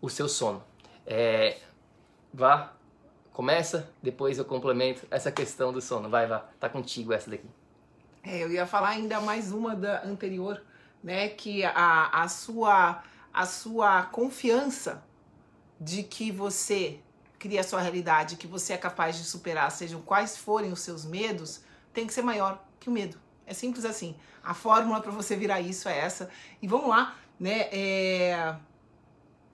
o 0.00 0.08
seu 0.08 0.28
sono? 0.28 0.62
É, 1.06 1.58
vá, 2.32 2.72
começa, 3.32 3.90
depois 4.02 4.38
eu 4.38 4.44
complemento 4.44 5.06
essa 5.10 5.32
questão 5.32 5.72
do 5.72 5.80
sono. 5.80 6.08
Vai, 6.08 6.26
vá, 6.26 6.44
tá 6.60 6.68
contigo 6.68 7.12
essa 7.12 7.30
daqui. 7.30 7.48
É, 8.22 8.42
eu 8.42 8.50
ia 8.52 8.66
falar 8.66 8.90
ainda 8.90 9.20
mais 9.20 9.52
uma 9.52 9.74
da 9.74 10.04
anterior, 10.04 10.62
né, 11.02 11.28
que 11.28 11.64
a, 11.64 12.22
a 12.22 12.28
sua 12.28 13.02
a 13.32 13.46
sua 13.46 14.02
confiança 14.02 15.04
de 15.80 16.02
que 16.02 16.32
você 16.32 16.98
cria 17.38 17.60
a 17.60 17.64
sua 17.64 17.80
realidade, 17.80 18.36
que 18.36 18.46
você 18.46 18.72
é 18.72 18.76
capaz 18.76 19.16
de 19.16 19.24
superar, 19.24 19.70
sejam 19.70 20.02
quais 20.02 20.36
forem 20.36 20.72
os 20.72 20.80
seus 20.80 21.04
medos, 21.04 21.60
tem 21.92 22.06
que 22.06 22.12
ser 22.12 22.22
maior 22.22 22.62
que 22.80 22.88
o 22.88 22.92
medo. 22.92 23.18
É 23.46 23.54
simples 23.54 23.84
assim. 23.84 24.14
A 24.42 24.54
fórmula 24.54 25.00
para 25.00 25.10
você 25.10 25.36
virar 25.36 25.60
isso 25.60 25.88
é 25.88 25.98
essa. 25.98 26.30
E 26.60 26.66
vamos 26.66 26.88
lá, 26.88 27.16
né? 27.38 27.68
É... 27.72 28.56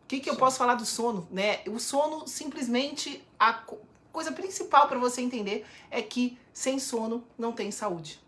O 0.02 0.06
que, 0.06 0.20
que 0.20 0.28
eu 0.28 0.36
posso 0.36 0.58
falar 0.58 0.74
do 0.74 0.84
sono? 0.84 1.26
Né? 1.30 1.60
O 1.66 1.78
sono, 1.78 2.26
simplesmente, 2.26 3.24
a 3.38 3.64
coisa 4.12 4.32
principal 4.32 4.86
para 4.86 4.98
você 4.98 5.20
entender 5.20 5.66
é 5.90 6.02
que 6.02 6.38
sem 6.52 6.78
sono 6.78 7.24
não 7.38 7.52
tem 7.52 7.70
saúde. 7.70 8.20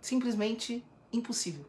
Simplesmente 0.00 0.84
impossível. 1.12 1.64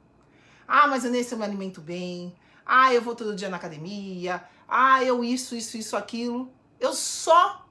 Ah, 0.67 0.87
mas 0.87 1.05
eu 1.05 1.11
nesse 1.11 1.33
eu 1.33 1.37
me 1.37 1.45
alimento 1.45 1.79
bem. 1.79 2.35
Ah, 2.65 2.93
eu 2.93 3.01
vou 3.01 3.15
todo 3.15 3.35
dia 3.35 3.49
na 3.49 3.57
academia. 3.57 4.43
Ah, 4.67 5.03
eu 5.03 5.23
isso, 5.23 5.55
isso, 5.55 5.77
isso, 5.77 5.95
aquilo. 5.95 6.51
Eu 6.85 6.93
só 6.93 7.65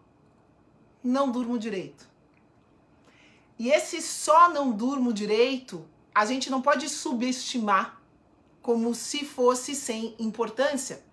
não 1.04 1.30
durmo 1.30 1.56
direito. 1.56 2.04
E 3.56 3.70
esse 3.70 4.02
só 4.02 4.48
não 4.48 4.72
durmo 4.72 5.12
direito, 5.12 5.86
a 6.12 6.26
gente 6.26 6.50
não 6.50 6.60
pode 6.60 6.88
subestimar 6.88 8.02
como 8.60 8.92
se 8.92 9.24
fosse 9.24 9.76
sem 9.76 10.16
importância. 10.18 11.04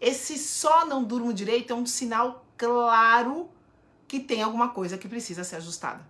Esse 0.00 0.36
só 0.36 0.84
não 0.86 1.04
durmo 1.04 1.32
direito 1.32 1.72
é 1.72 1.76
um 1.76 1.86
sinal 1.86 2.44
claro 2.56 3.48
que 4.08 4.18
tem 4.18 4.42
alguma 4.42 4.70
coisa 4.70 4.98
que 4.98 5.06
precisa 5.06 5.44
ser 5.44 5.56
ajustada. 5.56 6.04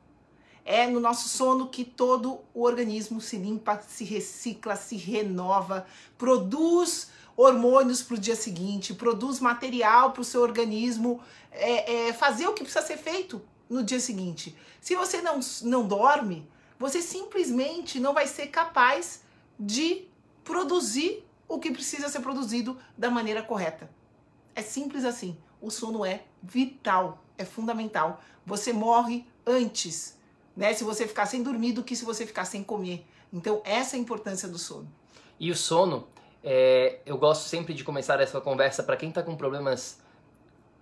É 0.69 0.89
no 0.89 0.99
nosso 0.99 1.29
sono 1.29 1.69
que 1.69 1.85
todo 1.85 2.41
o 2.53 2.65
organismo 2.65 3.21
se 3.21 3.37
limpa, 3.37 3.81
se 3.87 4.03
recicla, 4.03 4.75
se 4.75 4.97
renova, 4.97 5.87
produz 6.19 7.09
hormônios 7.37 8.03
para 8.03 8.17
o 8.17 8.19
dia 8.19 8.35
seguinte, 8.35 8.93
produz 8.93 9.39
material 9.39 10.11
para 10.11 10.23
o 10.23 10.25
seu 10.25 10.43
organismo 10.43 11.21
é, 11.53 12.09
é, 12.09 12.13
fazer 12.13 12.49
o 12.49 12.53
que 12.53 12.65
precisa 12.65 12.85
ser 12.85 12.97
feito 12.97 13.41
no 13.71 13.85
dia 13.85 14.01
seguinte. 14.01 14.57
Se 14.81 14.97
você 14.97 15.23
não, 15.23 15.39
não 15.63 15.87
dorme, 15.87 16.45
você 16.81 17.01
simplesmente 17.01 18.01
não 18.01 18.13
vai 18.13 18.27
ser 18.27 18.49
capaz 18.49 19.23
de 19.61 20.09
produzir 20.43 21.25
o 21.49 21.61
que 21.61 21.71
precisa 21.71 22.09
ser 22.09 22.19
produzido 22.19 22.77
da 22.99 23.09
maneira 23.09 23.41
correta. 23.41 23.89
É 24.53 24.63
simples 24.63 25.05
assim. 25.05 25.37
O 25.63 25.71
sono 25.71 26.05
é 26.05 26.25
vital, 26.43 27.23
é 27.39 27.45
fundamental. 27.45 28.21
Você 28.45 28.73
morre 28.73 29.25
antes, 29.47 30.16
né? 30.57 30.73
Se 30.73 30.85
você 30.85 31.07
ficar 31.07 31.27
sem 31.27 31.43
dormir 31.43 31.73
do 31.73 31.85
que 31.85 31.95
se 31.95 32.05
você 32.05 32.27
ficar 32.27 32.45
sem 32.45 32.65
comer. 32.65 33.05
Então, 33.33 33.61
essa 33.65 33.97
é 33.97 33.99
a 33.99 34.03
importância 34.03 34.49
do 34.49 34.59
sono. 34.59 34.91
E 35.39 35.51
o 35.51 35.57
sono, 35.57 36.09
é, 36.43 37.01
eu 37.05 37.19
gosto 37.19 37.43
sempre 37.43 37.75
de 37.75 37.85
começar 37.85 38.21
essa 38.21 38.41
conversa 38.41 38.83
para 38.83 38.97
quem 38.97 39.11
está 39.11 39.23
com 39.23 39.37
problemas 39.37 39.99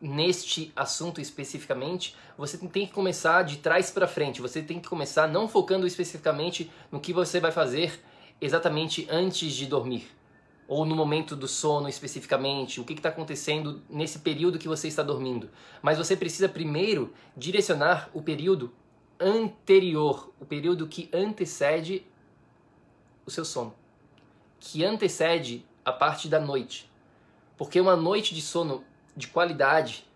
neste 0.00 0.70
assunto 0.76 1.20
especificamente, 1.20 2.14
você 2.36 2.58
tem 2.58 2.86
que 2.86 2.92
começar 2.92 3.42
de 3.42 3.56
trás 3.56 3.90
para 3.90 4.06
frente. 4.06 4.42
Você 4.42 4.62
tem 4.62 4.78
que 4.78 4.88
começar 4.88 5.26
não 5.26 5.48
focando 5.48 5.86
especificamente 5.86 6.70
no 6.92 7.00
que 7.00 7.12
você 7.12 7.40
vai 7.40 7.50
fazer 7.50 8.00
exatamente 8.40 9.06
antes 9.10 9.52
de 9.52 9.66
dormir. 9.66 10.06
ou 10.66 10.86
no 10.86 10.96
momento 10.96 11.36
do 11.36 11.46
sono 11.46 11.90
especificamente, 11.90 12.80
o 12.80 12.84
que 12.84 12.94
está 12.94 13.10
acontecendo 13.10 13.82
nesse 13.86 14.20
período 14.20 14.58
que 14.58 14.66
você 14.66 14.88
está 14.88 15.02
dormindo. 15.02 15.50
Mas 15.82 15.98
você 15.98 16.16
precisa 16.16 16.48
primeiro 16.48 17.12
direcionar 17.36 18.08
o 18.14 18.22
período 18.22 18.72
anterior, 19.20 20.32
o 20.40 20.44
período 20.44 20.86
que 20.86 21.08
antecede 21.12 22.06
o 23.26 23.30
seu 23.30 23.44
sono, 23.44 23.74
que 24.60 24.84
antecede 24.84 25.64
a 25.84 25.92
parte 25.92 26.28
da 26.28 26.40
noite. 26.40 26.90
Porque 27.56 27.80
uma 27.80 27.96
noite 27.96 28.34
de 28.34 28.42
sono 28.42 28.84
de 29.16 29.28
qualidade, 29.28 30.06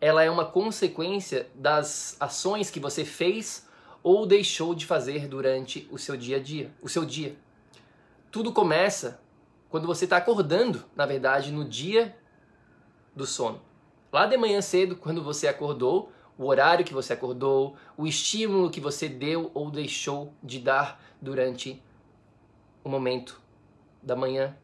ela 0.00 0.22
é 0.22 0.30
uma 0.30 0.44
consequência 0.44 1.48
das 1.54 2.16
ações 2.18 2.70
que 2.70 2.80
você 2.80 3.04
fez 3.04 3.66
ou 4.02 4.26
deixou 4.26 4.74
de 4.74 4.86
fazer 4.86 5.26
durante 5.26 5.88
o 5.90 5.98
seu 5.98 6.16
dia 6.16 6.36
a 6.36 6.40
dia, 6.40 6.72
o 6.80 6.88
seu 6.88 7.04
dia. 7.04 7.36
Tudo 8.30 8.52
começa 8.52 9.20
quando 9.68 9.86
você 9.86 10.04
está 10.04 10.16
acordando, 10.16 10.84
na 10.96 11.04
verdade, 11.04 11.52
no 11.52 11.64
dia 11.64 12.16
do 13.14 13.26
sono. 13.26 13.60
Lá 14.10 14.26
de 14.26 14.36
manhã 14.36 14.62
cedo, 14.62 14.96
quando 14.96 15.22
você 15.22 15.46
acordou, 15.46 16.10
o 16.38 16.46
horário 16.46 16.84
que 16.84 16.94
você 16.94 17.12
acordou, 17.12 17.74
o 17.96 18.06
estímulo 18.06 18.70
que 18.70 18.80
você 18.80 19.08
deu 19.08 19.50
ou 19.52 19.70
deixou 19.70 20.32
de 20.42 20.60
dar 20.60 21.02
durante 21.20 21.82
o 22.84 22.88
momento 22.88 23.40
da 24.00 24.14
manhã. 24.14 24.56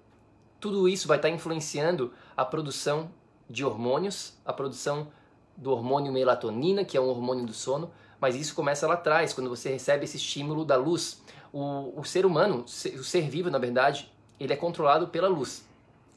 Tudo 0.61 0.89
isso 0.89 1.09
vai 1.09 1.19
estar 1.19 1.29
influenciando 1.29 2.13
a 2.37 2.45
produção 2.45 3.11
de 3.51 3.65
hormônios, 3.65 4.39
a 4.45 4.53
produção 4.53 5.09
do 5.57 5.71
hormônio 5.71 6.13
melatonina, 6.13 6.85
que 6.85 6.97
é 6.97 7.01
um 7.01 7.09
hormônio 7.09 7.45
do 7.45 7.53
sono, 7.53 7.91
mas 8.21 8.37
isso 8.37 8.55
começa 8.55 8.87
lá 8.87 8.95
atrás, 8.95 9.35
quando 9.35 9.51
você 9.51 9.71
recebe 9.71 10.05
esse 10.05 10.17
estímulo 10.17 10.65
da 10.65 10.77
luz. 10.77 11.23
O, 11.53 12.01
o 12.01 12.05
ser 12.05 12.25
humano, 12.25 12.65
o 12.65 12.69
ser 13.05 13.29
vivo, 13.29 13.51
na 13.51 13.59
verdade, 13.59 14.11
ele 14.41 14.53
é 14.53 14.57
controlado 14.57 15.09
pela 15.09 15.29
luz. 15.29 15.67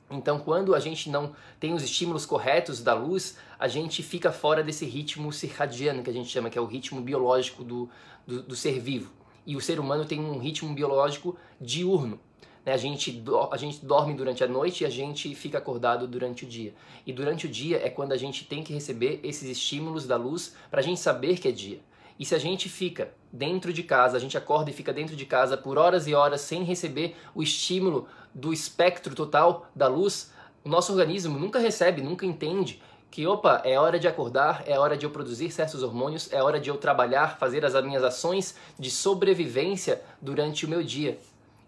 Então, 0.10 0.40
quando 0.40 0.74
a 0.74 0.80
gente 0.80 1.10
não 1.10 1.34
tem 1.60 1.74
os 1.74 1.84
estímulos 1.84 2.26
corretos 2.26 2.82
da 2.82 2.94
luz, 2.94 3.38
a 3.60 3.68
gente 3.68 4.02
fica 4.02 4.32
fora 4.32 4.64
desse 4.64 4.86
ritmo 4.86 5.34
circadiano 5.34 6.02
que 6.02 6.10
a 6.10 6.14
gente 6.14 6.30
chama, 6.30 6.50
que 6.50 6.58
é 6.58 6.62
o 6.62 6.66
ritmo 6.66 7.02
biológico 7.02 7.64
do, 7.64 7.90
do, 8.26 8.42
do 8.42 8.56
ser 8.56 8.80
vivo. 8.80 9.12
E 9.46 9.56
o 9.56 9.62
ser 9.62 9.80
humano 9.80 10.06
tem 10.06 10.20
um 10.20 10.40
ritmo 10.40 10.74
biológico 10.74 11.38
diurno. 11.60 12.20
Né? 12.66 12.74
A, 12.74 12.78
gente, 12.78 13.24
a 13.52 13.58
gente 13.58 13.86
dorme 13.86 14.14
durante 14.14 14.44
a 14.44 14.48
noite 14.48 14.84
e 14.84 14.86
a 14.86 14.90
gente 14.90 15.34
fica 15.36 15.58
acordado 15.58 16.08
durante 16.08 16.46
o 16.46 16.48
dia. 16.48 16.74
E 17.06 17.12
durante 17.14 17.46
o 17.46 17.50
dia 17.50 17.86
é 17.86 17.90
quando 17.90 18.12
a 18.12 18.18
gente 18.18 18.46
tem 18.46 18.64
que 18.64 18.74
receber 18.74 19.22
esses 19.24 19.50
estímulos 19.50 20.06
da 20.06 20.16
luz 20.16 20.56
para 20.70 20.82
a 20.82 20.84
gente 20.84 21.00
saber 21.00 21.38
que 21.38 21.48
é 21.48 21.52
dia. 21.52 21.80
E 22.20 22.26
se 22.26 22.34
a 22.34 22.40
gente 22.40 22.68
fica 22.68 23.14
dentro 23.32 23.72
de 23.72 23.84
casa, 23.84 24.18
a 24.18 24.20
gente 24.20 24.38
acorda 24.38 24.70
e 24.70 24.74
fica 24.74 24.92
dentro 24.92 25.16
de 25.16 25.26
casa 25.26 25.58
por 25.58 25.78
horas 25.78 26.08
e 26.08 26.14
horas 26.14 26.42
sem 26.42 26.64
receber 26.64 27.16
o 27.36 27.44
estímulo 27.44 28.08
do 28.34 28.52
espectro 28.52 29.14
total 29.14 29.70
da 29.76 29.88
luz, 29.88 30.32
o 30.64 30.70
nosso 30.70 30.92
organismo 30.92 31.40
nunca 31.40 31.60
recebe, 31.60 32.02
nunca 32.02 32.26
entende 32.26 32.82
que, 33.10 33.26
opa, 33.26 33.62
é 33.64 33.80
hora 33.80 33.98
de 33.98 34.08
acordar, 34.08 34.64
é 34.68 34.78
hora 34.78 34.98
de 34.98 35.06
eu 35.06 35.10
produzir 35.10 35.50
certos 35.50 35.82
hormônios, 35.82 36.32
é 36.32 36.44
hora 36.44 36.60
de 36.60 36.70
eu 36.70 36.78
trabalhar, 36.78 37.38
fazer 37.38 37.64
as 37.66 37.74
minhas 37.84 38.04
ações 38.04 38.56
de 38.78 38.92
sobrevivência 38.92 40.02
durante 40.22 40.66
o 40.66 40.70
meu 40.70 40.84
dia. 40.84 41.18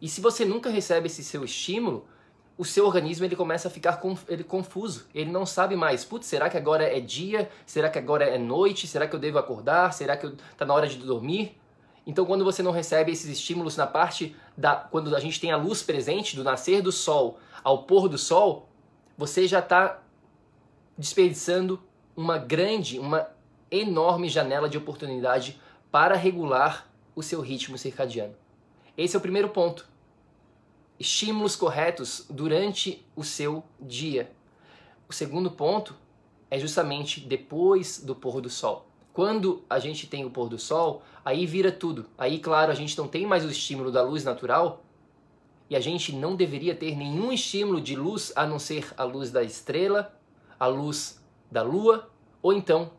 E 0.02 0.08
se 0.08 0.22
você 0.22 0.46
nunca 0.46 0.70
recebe 0.70 1.08
esse 1.08 1.24
seu 1.24 1.44
estímulo, 1.44 2.06
o 2.60 2.66
seu 2.66 2.86
organismo 2.86 3.24
ele 3.24 3.38
começa 3.38 3.70
a 3.70 3.72
ficar 3.72 4.02
ele 4.28 4.44
confuso. 4.44 5.06
Ele 5.16 5.32
não 5.32 5.46
sabe 5.46 5.78
mais, 5.78 6.04
putz, 6.04 6.28
será 6.28 6.50
que 6.50 6.58
agora 6.58 6.84
é 6.84 7.00
dia? 7.00 7.50
Será 7.66 7.90
que 7.90 7.98
agora 7.98 8.26
é 8.26 8.38
noite? 8.38 8.86
Será 8.86 9.08
que 9.08 9.16
eu 9.16 9.20
devo 9.20 9.38
acordar? 9.38 9.94
Será 9.94 10.18
que 10.18 10.26
está 10.28 10.66
na 10.66 10.74
hora 10.74 10.86
de 10.86 10.98
dormir? 10.98 11.58
Então, 12.06 12.26
quando 12.26 12.44
você 12.44 12.62
não 12.62 12.74
recebe 12.74 13.14
esses 13.14 13.30
estímulos 13.30 13.78
na 13.78 13.88
parte 13.88 14.36
da 14.58 14.76
quando 14.76 15.16
a 15.16 15.22
gente 15.22 15.40
tem 15.40 15.54
a 15.54 15.56
luz 15.56 15.82
presente 15.82 16.36
do 16.36 16.44
nascer 16.44 16.82
do 16.82 16.92
sol 16.92 17.40
ao 17.64 17.84
pôr 17.84 18.10
do 18.10 18.18
sol, 18.18 18.68
você 19.18 19.48
já 19.48 19.60
está 19.60 20.04
desperdiçando 20.98 21.82
uma 22.14 22.38
grande, 22.38 23.00
uma 23.00 23.30
enorme 23.72 24.28
janela 24.28 24.68
de 24.68 24.78
oportunidade 24.78 25.58
para 25.90 26.18
regular 26.18 26.90
o 27.16 27.24
seu 27.24 27.40
ritmo 27.40 27.78
circadiano. 27.78 28.36
Esse 28.98 29.16
é 29.16 29.18
o 29.18 29.22
primeiro 29.22 29.48
ponto 29.48 29.88
estímulos 31.00 31.56
corretos 31.56 32.26
durante 32.30 33.06
o 33.16 33.24
seu 33.24 33.64
dia. 33.80 34.32
O 35.08 35.14
segundo 35.14 35.50
ponto 35.50 35.96
é 36.52 36.60
justamente 36.60 37.22
depois 37.22 38.00
do 38.04 38.14
pôr 38.14 38.42
do 38.42 38.50
sol. 38.50 38.88
Quando 39.14 39.64
a 39.70 39.80
gente 39.80 40.08
tem 40.08 40.26
o 40.26 40.30
pôr 40.30 40.50
do 40.50 40.60
sol, 40.60 41.02
aí 41.24 41.46
vira 41.46 41.72
tudo. 41.72 42.06
Aí, 42.18 42.40
claro, 42.40 42.72
a 42.72 42.76
gente 42.76 42.98
não 42.98 43.08
tem 43.08 43.26
mais 43.26 43.46
o 43.46 43.50
estímulo 43.50 43.92
da 43.92 44.04
luz 44.04 44.24
natural 44.24 44.84
e 45.70 45.76
a 45.76 45.80
gente 45.80 46.14
não 46.14 46.36
deveria 46.36 46.76
ter 46.76 46.96
nenhum 46.96 47.32
estímulo 47.32 47.80
de 47.80 47.96
luz 47.96 48.34
a 48.36 48.46
não 48.46 48.60
ser 48.60 48.94
a 48.98 49.04
luz 49.04 49.32
da 49.32 49.44
estrela, 49.44 50.14
a 50.60 50.68
luz 50.68 51.24
da 51.52 51.62
lua 51.62 52.10
ou 52.42 52.54
então 52.54 52.92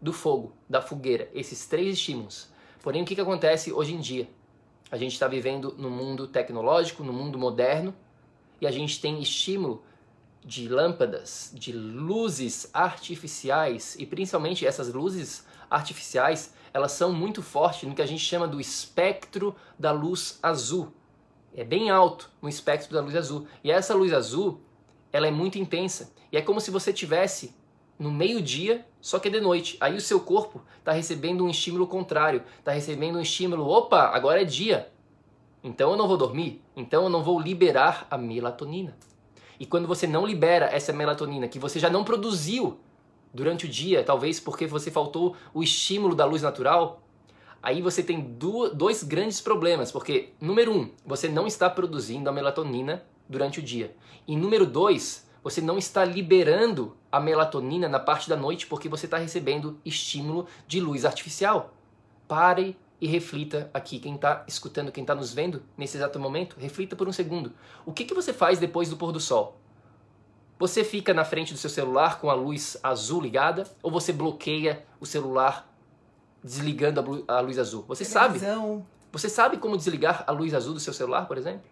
do 0.00 0.12
fogo, 0.12 0.52
da 0.68 0.82
fogueira. 0.82 1.30
Esses 1.34 1.66
três 1.66 1.94
estímulos. 1.94 2.48
Porém, 2.82 3.02
o 3.02 3.04
que, 3.04 3.14
que 3.14 3.20
acontece 3.20 3.72
hoje 3.72 3.94
em 3.94 4.00
dia? 4.00 4.28
A 4.94 4.96
gente 4.96 5.14
está 5.14 5.26
vivendo 5.26 5.74
no 5.76 5.90
mundo 5.90 6.28
tecnológico, 6.28 7.02
no 7.02 7.12
mundo 7.12 7.36
moderno, 7.36 7.92
e 8.60 8.66
a 8.66 8.70
gente 8.70 9.00
tem 9.00 9.20
estímulo 9.20 9.82
de 10.44 10.68
lâmpadas, 10.68 11.50
de 11.52 11.72
luzes 11.72 12.70
artificiais, 12.72 13.96
e 13.98 14.06
principalmente 14.06 14.64
essas 14.64 14.94
luzes 14.94 15.44
artificiais, 15.68 16.54
elas 16.72 16.92
são 16.92 17.12
muito 17.12 17.42
fortes 17.42 17.88
no 17.88 17.94
que 17.96 18.02
a 18.02 18.06
gente 18.06 18.22
chama 18.22 18.46
do 18.46 18.60
espectro 18.60 19.56
da 19.76 19.90
luz 19.90 20.38
azul. 20.40 20.92
É 21.56 21.64
bem 21.64 21.90
alto 21.90 22.30
no 22.40 22.48
espectro 22.48 22.94
da 22.94 23.00
luz 23.00 23.16
azul. 23.16 23.48
E 23.64 23.72
essa 23.72 23.96
luz 23.96 24.12
azul, 24.12 24.60
ela 25.12 25.26
é 25.26 25.32
muito 25.32 25.58
intensa. 25.58 26.12
E 26.30 26.36
é 26.36 26.40
como 26.40 26.60
se 26.60 26.70
você 26.70 26.92
tivesse 26.92 27.52
no 27.98 28.10
meio-dia, 28.10 28.86
só 29.00 29.18
que 29.18 29.28
é 29.28 29.30
de 29.30 29.40
noite. 29.40 29.76
Aí 29.80 29.94
o 29.94 30.00
seu 30.00 30.20
corpo 30.20 30.62
está 30.78 30.92
recebendo 30.92 31.44
um 31.44 31.48
estímulo 31.48 31.86
contrário, 31.86 32.42
está 32.58 32.72
recebendo 32.72 33.16
um 33.16 33.20
estímulo, 33.20 33.68
opa, 33.68 34.08
agora 34.08 34.42
é 34.42 34.44
dia. 34.44 34.90
Então 35.62 35.92
eu 35.92 35.96
não 35.96 36.06
vou 36.06 36.16
dormir, 36.16 36.62
então 36.76 37.04
eu 37.04 37.08
não 37.08 37.22
vou 37.22 37.40
liberar 37.40 38.06
a 38.10 38.18
melatonina. 38.18 38.96
E 39.58 39.64
quando 39.64 39.86
você 39.86 40.06
não 40.06 40.26
libera 40.26 40.66
essa 40.66 40.92
melatonina 40.92 41.48
que 41.48 41.58
você 41.58 41.78
já 41.78 41.88
não 41.88 42.04
produziu 42.04 42.78
durante 43.32 43.66
o 43.66 43.68
dia, 43.68 44.02
talvez 44.04 44.38
porque 44.38 44.66
você 44.66 44.90
faltou 44.90 45.36
o 45.52 45.62
estímulo 45.62 46.14
da 46.14 46.24
luz 46.24 46.42
natural, 46.42 47.02
aí 47.62 47.80
você 47.80 48.02
tem 48.02 48.20
dois 48.74 49.02
grandes 49.02 49.40
problemas, 49.40 49.90
porque 49.90 50.30
número 50.40 50.72
um, 50.72 50.90
você 51.06 51.28
não 51.28 51.46
está 51.46 51.70
produzindo 51.70 52.28
a 52.28 52.32
melatonina 52.32 53.04
durante 53.28 53.60
o 53.60 53.62
dia. 53.62 53.96
E 54.26 54.36
número 54.36 54.66
dois, 54.66 55.28
você 55.42 55.60
não 55.60 55.78
está 55.78 56.04
liberando 56.04 56.96
a 57.14 57.20
melatonina 57.20 57.88
na 57.88 58.00
parte 58.00 58.28
da 58.28 58.36
noite 58.36 58.66
porque 58.66 58.88
você 58.88 59.06
está 59.06 59.18
recebendo 59.18 59.78
estímulo 59.84 60.48
de 60.66 60.80
luz 60.80 61.04
artificial. 61.04 61.72
Pare 62.26 62.76
e 63.00 63.06
reflita 63.06 63.70
aqui, 63.72 64.00
quem 64.00 64.16
está 64.16 64.44
escutando, 64.48 64.90
quem 64.90 65.04
está 65.04 65.14
nos 65.14 65.32
vendo 65.32 65.62
nesse 65.76 65.96
exato 65.96 66.18
momento, 66.18 66.56
reflita 66.58 66.96
por 66.96 67.06
um 67.06 67.12
segundo. 67.12 67.52
O 67.86 67.92
que, 67.92 68.04
que 68.04 68.14
você 68.14 68.32
faz 68.32 68.58
depois 68.58 68.88
do 68.88 68.96
pôr 68.96 69.12
do 69.12 69.20
sol? 69.20 69.60
Você 70.58 70.82
fica 70.82 71.14
na 71.14 71.24
frente 71.24 71.52
do 71.52 71.58
seu 71.58 71.70
celular 71.70 72.18
com 72.20 72.28
a 72.28 72.34
luz 72.34 72.76
azul 72.82 73.20
ligada 73.20 73.64
ou 73.80 73.92
você 73.92 74.12
bloqueia 74.12 74.84
o 74.98 75.06
celular 75.06 75.72
desligando 76.42 77.24
a 77.28 77.40
luz 77.40 77.60
azul? 77.60 77.84
Você 77.86 78.04
Televisão. 78.04 78.78
sabe? 78.78 78.84
Você 79.12 79.28
sabe 79.28 79.58
como 79.58 79.76
desligar 79.76 80.24
a 80.26 80.32
luz 80.32 80.52
azul 80.52 80.74
do 80.74 80.80
seu 80.80 80.92
celular, 80.92 81.28
por 81.28 81.38
exemplo? 81.38 81.62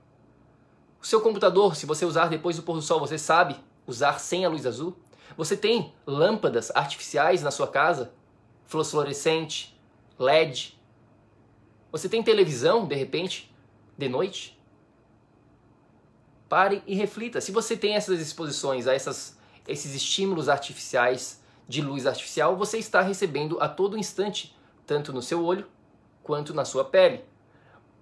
O 1.01 1.07
seu 1.07 1.21
computador, 1.21 1.75
se 1.75 1.85
você 1.85 2.05
usar 2.05 2.29
depois 2.29 2.55
do 2.55 2.63
pôr 2.63 2.75
do 2.77 2.83
sol, 2.83 3.01
você 3.01 3.19
sabe 3.19 3.57
usar 3.89 4.21
sem 4.21 4.45
a 4.45 4.49
luz 4.49 4.67
azul? 4.67 4.97
Você 5.37 5.57
tem 5.57 5.93
lâmpadas 6.07 6.71
artificiais 6.75 7.43
na 7.43 7.51
sua 7.51 7.67
casa? 7.67 8.13
Fluorescente, 8.67 9.79
LED? 10.19 10.79
Você 11.91 12.09
tem 12.09 12.23
televisão, 12.23 12.87
de 12.87 12.95
repente, 12.95 13.55
de 13.97 14.09
noite? 14.09 14.59
Pare 16.49 16.83
e 16.87 16.95
reflita. 16.95 17.41
Se 17.41 17.53
você 17.53 17.77
tem 17.77 17.95
essas 17.95 18.21
exposições 18.21 18.87
a 18.87 18.95
essas, 18.95 19.39
esses 19.67 19.95
estímulos 19.95 20.49
artificiais 20.49 21.43
de 21.69 21.81
luz 21.81 22.07
artificial, 22.07 22.57
você 22.57 22.79
está 22.79 23.01
recebendo 23.01 23.59
a 23.61 23.69
todo 23.69 23.99
instante, 23.99 24.57
tanto 24.87 25.13
no 25.13 25.23
seu 25.23 25.45
olho 25.45 25.67
quanto 26.23 26.55
na 26.55 26.65
sua 26.65 26.85
pele. 26.85 27.25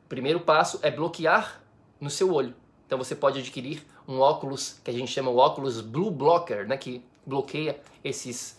O 0.05 0.09
primeiro 0.09 0.40
passo 0.40 0.79
é 0.83 0.90
bloquear 0.90 1.62
no 2.01 2.11
seu 2.11 2.33
olho. 2.33 2.55
Então 2.87 2.99
você 2.99 3.14
pode 3.14 3.38
adquirir 3.38 3.87
um 4.07 4.19
óculos 4.19 4.81
que 4.83 4.90
a 4.90 4.95
gente 4.95 5.12
chama 5.12 5.31
o 5.31 5.37
óculos 5.37 5.81
Blue 5.81 6.11
Blocker, 6.11 6.66
né, 6.66 6.77
que 6.77 7.05
bloqueia 7.31 7.81
esses, 8.05 8.59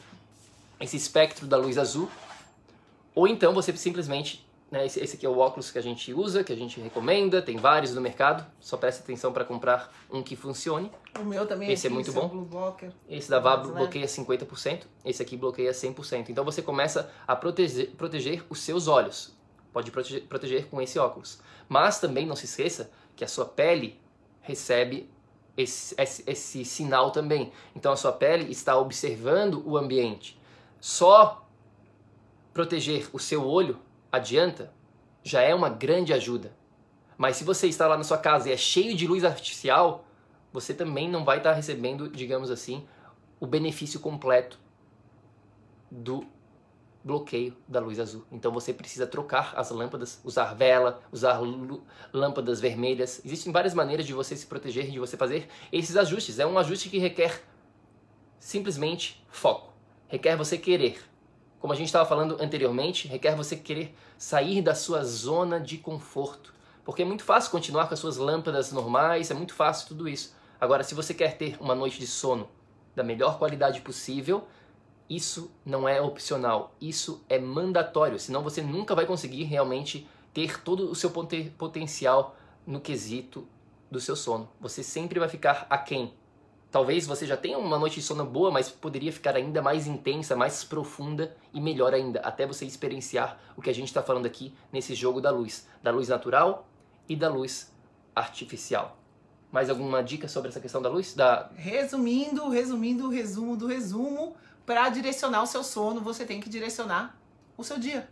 esse 0.80 0.98
espectro 0.98 1.46
da 1.46 1.58
luz 1.58 1.78
azul. 1.78 2.10
Ou 3.14 3.28
então 3.28 3.54
você 3.54 3.76
simplesmente, 3.76 4.48
né, 4.72 4.86
esse, 4.86 5.00
esse 5.00 5.18
aqui 5.18 5.26
é 5.26 5.30
o 5.30 5.38
óculos 5.38 5.70
que 5.70 5.78
a 5.78 5.82
gente 5.82 6.14
usa, 6.14 6.44
que 6.44 6.54
a 6.54 6.56
gente 6.56 6.80
recomenda, 6.80 7.42
tem 7.42 7.58
vários 7.58 7.94
no 7.94 8.00
mercado, 8.00 8.46
só 8.60 8.78
preste 8.78 9.02
atenção 9.02 9.34
para 9.34 9.44
comprar 9.44 9.94
um 10.10 10.24
que 10.24 10.36
funcione. 10.36 10.90
O 11.20 11.26
meu 11.26 11.46
também 11.46 11.70
esse 11.70 11.86
é, 11.86 11.90
aqui, 11.90 11.94
é 11.94 11.96
muito 11.96 12.14
bom. 12.14 12.80
Esse 13.10 13.30
da 13.30 13.40
VAB 13.40 13.68
né? 13.68 13.74
bloqueia 13.74 14.06
50%, 14.06 14.84
esse 15.04 15.22
aqui 15.22 15.36
bloqueia 15.36 15.72
100%. 15.72 16.30
Então 16.30 16.46
você 16.46 16.62
começa 16.62 17.12
a 17.28 17.36
proteger, 17.36 17.92
proteger 17.92 18.44
os 18.50 18.60
seus 18.62 18.88
olhos. 18.88 19.36
Pode 19.74 19.92
proteger, 19.92 20.24
proteger 20.24 20.68
com 20.68 20.82
esse 20.82 20.98
óculos. 20.98 21.40
Mas 21.68 22.00
também 22.00 22.26
não 22.26 22.36
se 22.36 22.46
esqueça 22.46 22.90
que 23.16 23.24
a 23.24 23.28
sua 23.28 23.46
pele 23.46 24.00
recebe 24.42 25.10
esse, 25.58 25.96
esse, 25.98 26.24
esse 26.28 26.66
sinal 26.66 27.12
também. 27.12 27.52
Então 27.76 27.92
a 27.92 27.98
sua 27.98 28.12
pele 28.12 28.52
está 28.52 28.78
observando 28.78 29.64
o 29.66 29.78
ambiente. 29.78 30.40
Só 30.80 31.48
proteger 32.54 33.10
o 33.14 33.20
seu 33.20 33.46
olho 33.46 33.80
adianta, 34.12 34.74
já 35.24 35.42
é 35.42 35.54
uma 35.54 35.70
grande 35.70 36.14
ajuda. 36.14 36.54
Mas 37.18 37.38
se 37.38 37.44
você 37.44 37.68
está 37.68 37.88
lá 37.88 37.98
na 37.98 38.04
sua 38.04 38.18
casa 38.18 38.50
e 38.50 38.52
é 38.52 38.58
cheio 38.58 38.96
de 38.96 39.08
luz 39.08 39.24
artificial, 39.24 40.04
você 40.52 40.74
também 40.74 41.10
não 41.10 41.24
vai 41.24 41.38
estar 41.38 41.54
recebendo, 41.54 42.10
digamos 42.10 42.50
assim, 42.50 42.86
o 43.40 43.48
benefício 43.48 44.00
completo 44.00 44.60
do 45.90 46.26
bloqueio 47.04 47.56
da 47.68 47.80
luz 47.80 48.00
azul. 48.00 48.26
Então 48.32 48.52
você 48.52 48.74
precisa 48.74 49.08
trocar 49.08 49.54
as 49.56 49.72
lâmpadas, 49.72 50.20
usar 50.24 50.54
vela, 50.54 51.02
usar 51.12 51.40
lâmpadas 52.14 52.60
vermelhas. 52.60 53.22
Existem 53.26 53.52
várias 53.52 53.74
maneiras 53.74 54.06
de 54.06 54.14
você 54.14 54.36
se 54.36 54.46
proteger, 54.46 54.90
de 54.90 55.00
você 55.00 55.18
fazer 55.18 55.48
esses 55.72 55.96
ajustes. 55.98 56.40
É 56.40 56.46
um 56.46 56.58
ajuste 56.58 56.90
que 56.90 56.98
requer 56.98 57.42
simplesmente 58.40 59.26
foco. 59.30 59.74
Requer 60.08 60.36
você 60.36 60.58
querer. 60.58 61.02
Como 61.60 61.74
a 61.74 61.76
gente 61.76 61.88
estava 61.88 62.08
falando 62.08 62.38
anteriormente, 62.42 63.08
requer 63.08 63.36
você 63.36 63.56
querer 63.56 63.96
sair 64.18 64.62
da 64.62 64.74
sua 64.74 65.04
zona 65.04 65.60
de 65.60 65.78
conforto. 65.78 66.54
Porque 66.84 67.04
é 67.04 67.06
muito 67.06 67.24
fácil 67.24 67.52
continuar 67.52 67.88
com 67.88 67.94
as 67.94 68.00
suas 68.00 68.18
lâmpadas 68.18 68.72
normais, 68.72 69.30
é 69.30 69.34
muito 69.34 69.54
fácil 69.54 69.88
tudo 69.88 70.10
isso. 70.10 70.36
Agora, 70.60 70.84
se 70.84 70.96
você 70.96 71.14
quer 71.14 71.38
ter 71.38 71.56
uma 71.60 71.76
noite 71.76 72.00
de 72.00 72.08
sono 72.08 72.50
da 72.96 73.04
melhor 73.04 73.38
qualidade 73.38 73.82
possível, 73.82 74.48
isso 75.16 75.52
não 75.66 75.90
é 75.90 76.00
opcional, 76.00 76.74
isso 76.80 77.22
é 77.28 77.38
mandatório, 77.38 78.18
senão 78.18 78.42
você 78.42 78.62
nunca 78.62 78.96
vai 78.96 79.06
conseguir 79.06 79.44
realmente 79.44 80.08
ter 80.34 80.64
todo 80.64 80.90
o 80.90 80.96
seu 80.96 81.12
potencial 81.12 82.38
no 82.66 82.80
quesito 82.80 83.46
do 83.92 84.00
seu 84.00 84.16
sono. 84.16 84.48
Você 84.62 84.82
sempre 84.82 85.20
vai 85.20 85.28
ficar 85.28 85.68
aquém. 85.70 86.14
Talvez 86.72 87.06
você 87.06 87.28
já 87.28 87.36
tenha 87.36 87.58
uma 87.58 87.78
noite 87.78 87.96
de 87.96 88.02
sono 88.04 88.24
boa, 88.24 88.50
mas 88.50 88.70
poderia 88.70 89.12
ficar 89.12 89.36
ainda 89.36 89.62
mais 89.62 89.86
intensa, 89.86 90.34
mais 90.34 90.64
profunda 90.64 91.36
e 91.54 91.60
melhor 91.60 91.94
ainda, 91.94 92.22
até 92.22 92.48
você 92.48 92.66
experienciar 92.66 93.38
o 93.58 93.62
que 93.62 93.70
a 93.70 93.74
gente 93.74 93.88
está 93.88 94.02
falando 94.02 94.26
aqui 94.26 94.54
nesse 94.72 94.96
jogo 94.96 95.20
da 95.20 95.30
luz, 95.30 95.68
da 95.84 95.92
luz 95.92 96.08
natural 96.08 96.66
e 97.10 97.18
da 97.18 97.28
luz 97.28 97.70
artificial. 98.16 98.98
Mais 99.52 99.70
alguma 99.70 100.02
dica 100.02 100.30
sobre 100.30 100.48
essa 100.48 100.62
questão 100.62 100.82
da 100.82 100.88
luz? 100.88 101.14
Da... 101.14 101.50
Resumindo, 101.58 102.48
resumindo, 102.48 103.10
resumo 103.10 103.58
do 103.58 103.68
resumo, 103.68 104.38
para 104.66 104.90
direcionar 104.90 105.44
o 105.44 105.48
seu 105.48 105.64
sono, 105.64 106.02
você 106.02 106.26
tem 106.26 106.40
que 106.40 106.50
direcionar 106.50 107.18
o 107.58 107.64
seu 107.64 107.78
dia. 107.78 108.10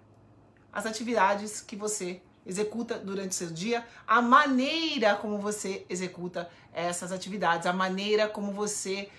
As 0.72 0.86
atividades 0.86 1.62
que 1.62 1.76
você 1.76 2.22
executa 2.46 2.98
durante 2.98 3.32
o 3.32 3.36
seu 3.36 3.50
dia, 3.50 3.86
a 4.08 4.22
maneira 4.22 5.16
como 5.16 5.38
você 5.38 5.86
executa 5.90 6.50
essas 6.74 7.12
atividades, 7.12 7.68
a 7.68 7.74
maneira 7.74 8.28
como 8.28 8.52
você 8.52 9.10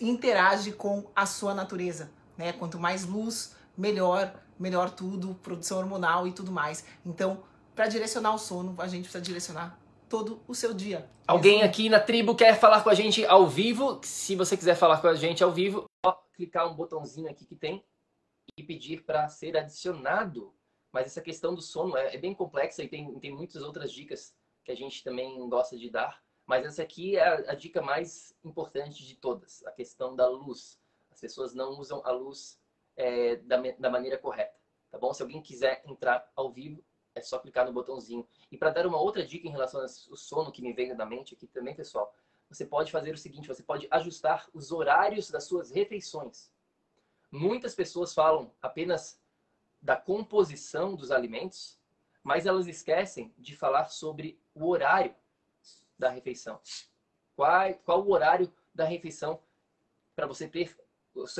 interage 0.00 0.72
com 0.72 1.10
a 1.14 1.26
sua 1.26 1.54
natureza, 1.54 2.10
né? 2.36 2.52
Quanto 2.52 2.78
mais 2.78 3.04
luz, 3.04 3.54
melhor, 3.76 4.32
melhor 4.58 4.90
tudo, 4.90 5.34
produção 5.42 5.78
hormonal 5.78 6.26
e 6.26 6.32
tudo 6.32 6.50
mais. 6.50 6.84
Então, 7.04 7.42
para 7.74 7.86
direcionar 7.88 8.34
o 8.34 8.38
sono, 8.38 8.74
a 8.78 8.86
gente 8.86 9.02
precisa 9.02 9.20
direcionar 9.20 9.78
todo 10.08 10.42
o 10.46 10.54
seu 10.54 10.72
dia. 10.72 11.08
Alguém 11.26 11.62
aqui 11.62 11.88
na 11.88 12.00
tribo 12.00 12.34
quer 12.34 12.58
falar 12.58 12.82
com 12.82 12.90
a 12.90 12.94
gente 12.94 13.24
ao 13.26 13.46
vivo? 13.46 14.00
Se 14.04 14.36
você 14.36 14.56
quiser 14.56 14.76
falar 14.76 15.00
com 15.00 15.08
a 15.08 15.14
gente 15.14 15.42
ao 15.42 15.52
vivo, 15.52 15.84
só 16.04 16.12
clicar 16.34 16.70
um 16.70 16.74
botãozinho 16.74 17.30
aqui 17.30 17.44
que 17.44 17.56
tem 17.56 17.84
e 18.56 18.62
pedir 18.62 19.04
para 19.04 19.28
ser 19.28 19.56
adicionado. 19.56 20.54
Mas 20.92 21.06
essa 21.06 21.20
questão 21.20 21.54
do 21.54 21.60
sono 21.60 21.96
é, 21.96 22.14
é, 22.14 22.18
bem 22.18 22.34
complexa 22.34 22.82
e 22.82 22.88
tem, 22.88 23.18
tem 23.18 23.34
muitas 23.34 23.62
outras 23.62 23.92
dicas 23.92 24.34
que 24.64 24.72
a 24.72 24.74
gente 24.74 25.02
também 25.02 25.46
gosta 25.48 25.76
de 25.76 25.90
dar. 25.90 26.22
Mas 26.46 26.64
essa 26.64 26.82
aqui 26.82 27.16
é 27.16 27.26
a, 27.26 27.52
a 27.52 27.54
dica 27.54 27.82
mais 27.82 28.34
importante 28.44 29.04
de 29.04 29.16
todas, 29.16 29.64
a 29.66 29.72
questão 29.72 30.14
da 30.14 30.28
luz. 30.28 30.80
As 31.10 31.20
pessoas 31.20 31.54
não 31.54 31.70
usam 31.78 32.00
a 32.04 32.12
luz 32.12 32.58
é, 32.96 33.36
da, 33.36 33.56
da 33.78 33.90
maneira 33.90 34.16
correta, 34.16 34.54
tá 34.90 34.98
bom? 34.98 35.12
Se 35.12 35.22
alguém 35.22 35.42
quiser 35.42 35.82
entrar 35.84 36.30
ao 36.36 36.52
vivo, 36.52 36.84
é 37.16 37.22
só 37.22 37.38
clicar 37.38 37.64
no 37.66 37.72
botãozinho. 37.72 38.28
E 38.52 38.58
para 38.58 38.70
dar 38.70 38.86
uma 38.86 39.00
outra 39.00 39.26
dica 39.26 39.48
em 39.48 39.50
relação 39.50 39.80
ao 39.80 39.88
sono 39.88 40.52
que 40.52 40.62
me 40.62 40.72
veio 40.72 40.96
da 40.96 41.06
mente 41.06 41.34
aqui 41.34 41.46
também, 41.46 41.74
pessoal, 41.74 42.14
você 42.48 42.64
pode 42.64 42.92
fazer 42.92 43.12
o 43.12 43.18
seguinte: 43.18 43.48
você 43.48 43.62
pode 43.62 43.88
ajustar 43.90 44.46
os 44.52 44.70
horários 44.70 45.30
das 45.30 45.44
suas 45.44 45.70
refeições. 45.70 46.52
Muitas 47.32 47.74
pessoas 47.74 48.14
falam 48.14 48.52
apenas 48.60 49.18
da 49.80 49.96
composição 49.96 50.94
dos 50.94 51.10
alimentos, 51.10 51.80
mas 52.22 52.44
elas 52.46 52.66
esquecem 52.66 53.34
de 53.38 53.56
falar 53.56 53.88
sobre 53.88 54.38
o 54.54 54.68
horário 54.68 55.14
da 55.98 56.10
refeição. 56.10 56.60
Qual, 57.34 57.74
qual 57.84 58.06
o 58.06 58.12
horário 58.12 58.52
da 58.74 58.84
refeição 58.84 59.40
para 60.14 60.26
você 60.26 60.46
ter 60.46 60.76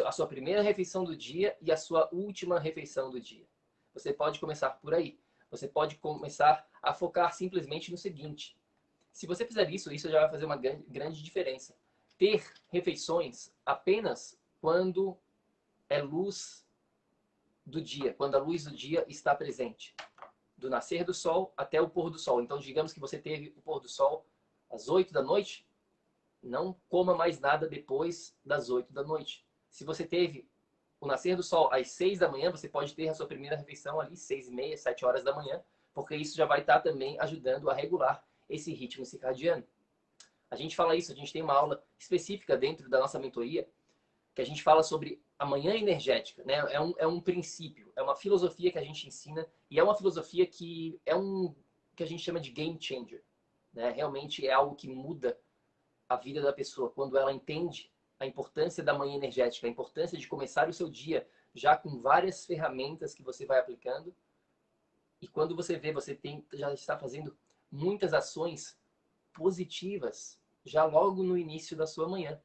a 0.06 0.12
sua 0.12 0.26
primeira 0.26 0.62
refeição 0.62 1.04
do 1.04 1.14
dia 1.14 1.56
e 1.60 1.70
a 1.70 1.76
sua 1.76 2.08
última 2.12 2.58
refeição 2.58 3.10
do 3.10 3.20
dia? 3.20 3.46
Você 3.92 4.12
pode 4.12 4.40
começar 4.40 4.70
por 4.70 4.94
aí 4.94 5.18
você 5.50 5.68
pode 5.68 5.96
começar 5.96 6.68
a 6.82 6.92
focar 6.92 7.32
simplesmente 7.34 7.90
no 7.90 7.98
seguinte. 7.98 8.58
Se 9.12 9.26
você 9.26 9.46
fizer 9.46 9.70
isso, 9.70 9.92
isso 9.92 10.10
já 10.10 10.20
vai 10.20 10.30
fazer 10.30 10.44
uma 10.44 10.56
grande 10.56 11.22
diferença. 11.22 11.76
Ter 12.18 12.52
refeições 12.68 13.52
apenas 13.64 14.38
quando 14.60 15.18
é 15.88 16.02
luz 16.02 16.66
do 17.64 17.80
dia, 17.80 18.12
quando 18.14 18.34
a 18.34 18.38
luz 18.38 18.64
do 18.64 18.74
dia 18.74 19.04
está 19.08 19.34
presente. 19.34 19.94
Do 20.56 20.70
nascer 20.70 21.04
do 21.04 21.12
sol 21.12 21.52
até 21.56 21.80
o 21.80 21.88
pôr 21.88 22.10
do 22.10 22.18
sol. 22.18 22.40
Então, 22.40 22.58
digamos 22.58 22.92
que 22.92 23.00
você 23.00 23.18
teve 23.18 23.52
o 23.56 23.62
pôr 23.62 23.80
do 23.80 23.88
sol 23.88 24.26
às 24.70 24.88
8 24.88 25.12
da 25.12 25.22
noite, 25.22 25.68
não 26.42 26.74
coma 26.88 27.14
mais 27.14 27.38
nada 27.38 27.68
depois 27.68 28.36
das 28.44 28.70
8 28.70 28.92
da 28.92 29.02
noite. 29.02 29.46
Se 29.70 29.84
você 29.84 30.06
teve 30.06 30.48
o 31.00 31.06
nascer 31.06 31.36
do 31.36 31.42
sol 31.42 31.72
às 31.72 31.90
6 31.90 32.18
da 32.18 32.28
manhã, 32.28 32.50
você 32.50 32.68
pode 32.68 32.94
ter 32.94 33.08
a 33.08 33.14
sua 33.14 33.26
primeira 33.26 33.56
refeição 33.56 34.00
ali, 34.00 34.16
6 34.16 34.48
e 34.48 34.50
meia, 34.50 34.76
7 34.76 35.04
horas 35.04 35.22
da 35.22 35.34
manhã, 35.34 35.62
porque 35.92 36.16
isso 36.16 36.36
já 36.36 36.46
vai 36.46 36.60
estar 36.60 36.80
também 36.80 37.18
ajudando 37.20 37.70
a 37.70 37.74
regular 37.74 38.24
esse 38.48 38.72
ritmo 38.72 39.04
circadiano. 39.04 39.64
A 40.50 40.56
gente 40.56 40.76
fala 40.76 40.94
isso, 40.94 41.12
a 41.12 41.14
gente 41.14 41.32
tem 41.32 41.42
uma 41.42 41.54
aula 41.54 41.82
específica 41.98 42.56
dentro 42.56 42.88
da 42.88 43.00
nossa 43.00 43.18
mentoria, 43.18 43.68
que 44.34 44.42
a 44.42 44.46
gente 44.46 44.62
fala 44.62 44.82
sobre 44.82 45.20
a 45.38 45.44
manhã 45.44 45.74
energética, 45.74 46.44
né? 46.44 46.54
É 46.70 46.80
um, 46.80 46.94
é 46.98 47.06
um 47.06 47.20
princípio, 47.20 47.90
é 47.96 48.02
uma 48.02 48.14
filosofia 48.14 48.70
que 48.70 48.78
a 48.78 48.82
gente 48.82 49.06
ensina 49.06 49.46
e 49.70 49.78
é 49.78 49.82
uma 49.82 49.94
filosofia 49.94 50.46
que 50.46 51.00
é 51.04 51.16
um 51.16 51.54
que 51.94 52.02
a 52.02 52.06
gente 52.06 52.22
chama 52.22 52.38
de 52.38 52.50
game 52.50 52.76
changer, 52.80 53.22
né? 53.72 53.90
Realmente 53.90 54.46
é 54.46 54.52
algo 54.52 54.76
que 54.76 54.88
muda 54.88 55.38
a 56.08 56.16
vida 56.16 56.42
da 56.42 56.52
pessoa 56.52 56.90
quando 56.90 57.16
ela 57.16 57.32
entende 57.32 57.90
a 58.18 58.26
importância 58.26 58.82
da 58.82 58.94
manhã 58.94 59.14
energética, 59.14 59.66
a 59.66 59.70
importância 59.70 60.16
de 60.18 60.26
começar 60.26 60.68
o 60.68 60.72
seu 60.72 60.88
dia 60.88 61.28
já 61.54 61.76
com 61.76 62.00
várias 62.00 62.44
ferramentas 62.44 63.14
que 63.14 63.22
você 63.22 63.44
vai 63.44 63.58
aplicando. 63.58 64.14
E 65.20 65.28
quando 65.28 65.56
você 65.56 65.78
vê, 65.78 65.92
você 65.92 66.14
tem, 66.14 66.46
já 66.52 66.72
está 66.72 66.98
fazendo 66.98 67.36
muitas 67.70 68.12
ações 68.12 68.78
positivas 69.32 70.40
já 70.64 70.84
logo 70.84 71.22
no 71.22 71.36
início 71.36 71.76
da 71.76 71.86
sua 71.86 72.08
manhã. 72.08 72.40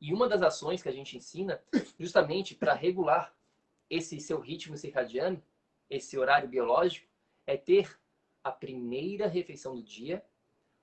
E 0.00 0.12
uma 0.12 0.28
das 0.28 0.42
ações 0.42 0.82
que 0.82 0.88
a 0.88 0.92
gente 0.92 1.16
ensina, 1.16 1.62
justamente 1.98 2.54
para 2.54 2.74
regular 2.74 3.34
esse 3.88 4.18
seu 4.20 4.40
ritmo 4.40 4.76
circadiano, 4.76 5.42
esse 5.88 6.18
horário 6.18 6.48
biológico, 6.48 7.08
é 7.46 7.56
ter 7.56 7.98
a 8.42 8.50
primeira 8.50 9.28
refeição 9.28 9.74
do 9.74 9.82
dia 9.82 10.24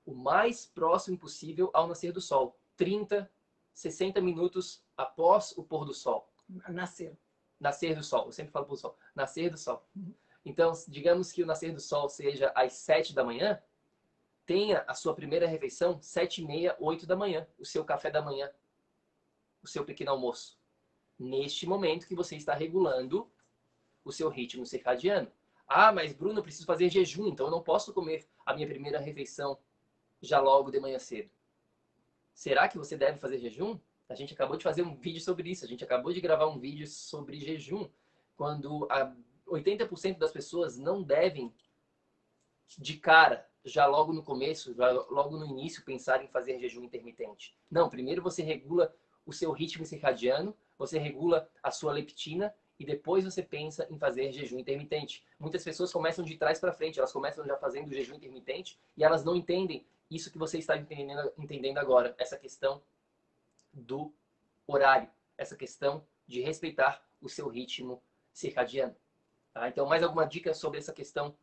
o 0.05 0.13
mais 0.13 0.65
próximo 0.65 1.17
possível 1.17 1.69
ao 1.73 1.87
nascer 1.87 2.11
do 2.11 2.21
sol. 2.21 2.57
30 2.77 3.29
60 3.79 4.19
minutos 4.19 4.83
após 4.97 5.57
o 5.57 5.63
pôr 5.63 5.85
do 5.85 5.93
sol. 5.93 6.29
Nascer. 6.67 7.17
Nascer 7.57 7.95
do 7.95 8.03
sol. 8.03 8.25
Eu 8.25 8.31
sempre 8.33 8.51
falo 8.51 8.65
pôr 8.65 8.75
do 8.75 8.81
sol. 8.81 8.97
Nascer 9.15 9.49
do 9.49 9.57
sol. 9.57 9.87
Uhum. 9.95 10.13
Então, 10.43 10.73
digamos 10.85 11.31
que 11.31 11.41
o 11.41 11.45
nascer 11.45 11.71
do 11.73 11.79
sol 11.79 12.09
seja 12.09 12.51
às 12.53 12.73
7 12.73 13.15
da 13.15 13.23
manhã, 13.23 13.61
tenha 14.45 14.83
a 14.85 14.93
sua 14.93 15.15
primeira 15.15 15.47
refeição 15.47 16.01
7 16.01 16.41
e 16.41 16.45
meia, 16.45 16.75
8 16.77 17.07
da 17.07 17.15
manhã, 17.15 17.47
o 17.57 17.65
seu 17.65 17.85
café 17.85 18.11
da 18.11 18.21
manhã, 18.21 18.51
o 19.63 19.67
seu 19.67 19.85
pequeno 19.85 20.11
almoço. 20.11 20.59
Neste 21.17 21.65
momento 21.65 22.05
que 22.05 22.15
você 22.15 22.35
está 22.35 22.53
regulando 22.53 23.31
o 24.03 24.11
seu 24.11 24.27
ritmo 24.27 24.65
circadiano. 24.65 25.31
Ah, 25.65 25.93
mas 25.93 26.11
Bruno, 26.11 26.39
eu 26.39 26.43
preciso 26.43 26.65
fazer 26.65 26.89
jejum, 26.89 27.27
então 27.27 27.45
eu 27.45 27.51
não 27.51 27.63
posso 27.63 27.93
comer 27.93 28.27
a 28.45 28.53
minha 28.53 28.67
primeira 28.67 28.99
refeição 28.99 29.57
já 30.21 30.41
logo 30.41 30.69
de 30.69 30.81
manhã 30.81 30.99
cedo. 30.99 31.29
Será 32.39 32.69
que 32.69 32.77
você 32.77 32.95
deve 32.95 33.19
fazer 33.19 33.37
jejum? 33.37 33.77
A 34.07 34.15
gente 34.15 34.33
acabou 34.33 34.55
de 34.55 34.63
fazer 34.63 34.81
um 34.81 34.95
vídeo 34.95 35.19
sobre 35.19 35.51
isso. 35.51 35.65
A 35.65 35.67
gente 35.67 35.83
acabou 35.83 36.13
de 36.13 36.21
gravar 36.21 36.47
um 36.47 36.57
vídeo 36.57 36.87
sobre 36.87 37.37
jejum, 37.37 37.89
quando 38.37 38.87
80% 39.45 40.17
das 40.17 40.31
pessoas 40.31 40.77
não 40.77 41.03
devem, 41.03 41.53
de 42.77 42.95
cara, 42.95 43.45
já 43.65 43.85
logo 43.85 44.13
no 44.13 44.23
começo, 44.23 44.73
já 44.73 44.89
logo 44.89 45.35
no 45.35 45.45
início, 45.45 45.83
pensar 45.83 46.23
em 46.23 46.29
fazer 46.29 46.57
jejum 46.61 46.81
intermitente. 46.81 47.57
Não, 47.69 47.89
primeiro 47.89 48.21
você 48.21 48.41
regula 48.41 48.95
o 49.25 49.33
seu 49.33 49.51
ritmo 49.51 49.85
circadiano, 49.85 50.55
você 50.77 50.97
regula 50.97 51.51
a 51.61 51.71
sua 51.71 51.91
leptina 51.91 52.55
e 52.79 52.85
depois 52.85 53.25
você 53.25 53.43
pensa 53.43 53.85
em 53.91 53.99
fazer 53.99 54.31
jejum 54.31 54.59
intermitente. 54.59 55.25
Muitas 55.37 55.61
pessoas 55.61 55.91
começam 55.91 56.23
de 56.23 56.37
trás 56.37 56.57
para 56.57 56.71
frente, 56.71 56.99
elas 56.99 57.11
começam 57.11 57.45
já 57.45 57.57
fazendo 57.57 57.93
jejum 57.93 58.15
intermitente 58.15 58.79
e 58.95 59.03
elas 59.03 59.25
não 59.25 59.35
entendem 59.35 59.85
isso 60.09 60.31
que 60.31 60.37
você 60.37 60.57
está 60.57 60.77
entendendo, 60.77 61.31
entendendo 61.37 61.77
agora, 61.77 62.15
essa 62.17 62.37
questão 62.37 62.81
do 63.71 64.13
horário, 64.65 65.09
essa 65.37 65.55
questão 65.55 66.05
de 66.27 66.41
respeitar 66.41 67.03
o 67.21 67.29
seu 67.29 67.47
ritmo 67.47 68.01
circadiano. 68.33 68.95
Tá? 69.53 69.67
Então, 69.67 69.85
mais 69.85 70.03
alguma 70.03 70.25
dica 70.25 70.53
sobre 70.53 70.79
essa 70.79 70.93
questão 70.93 71.37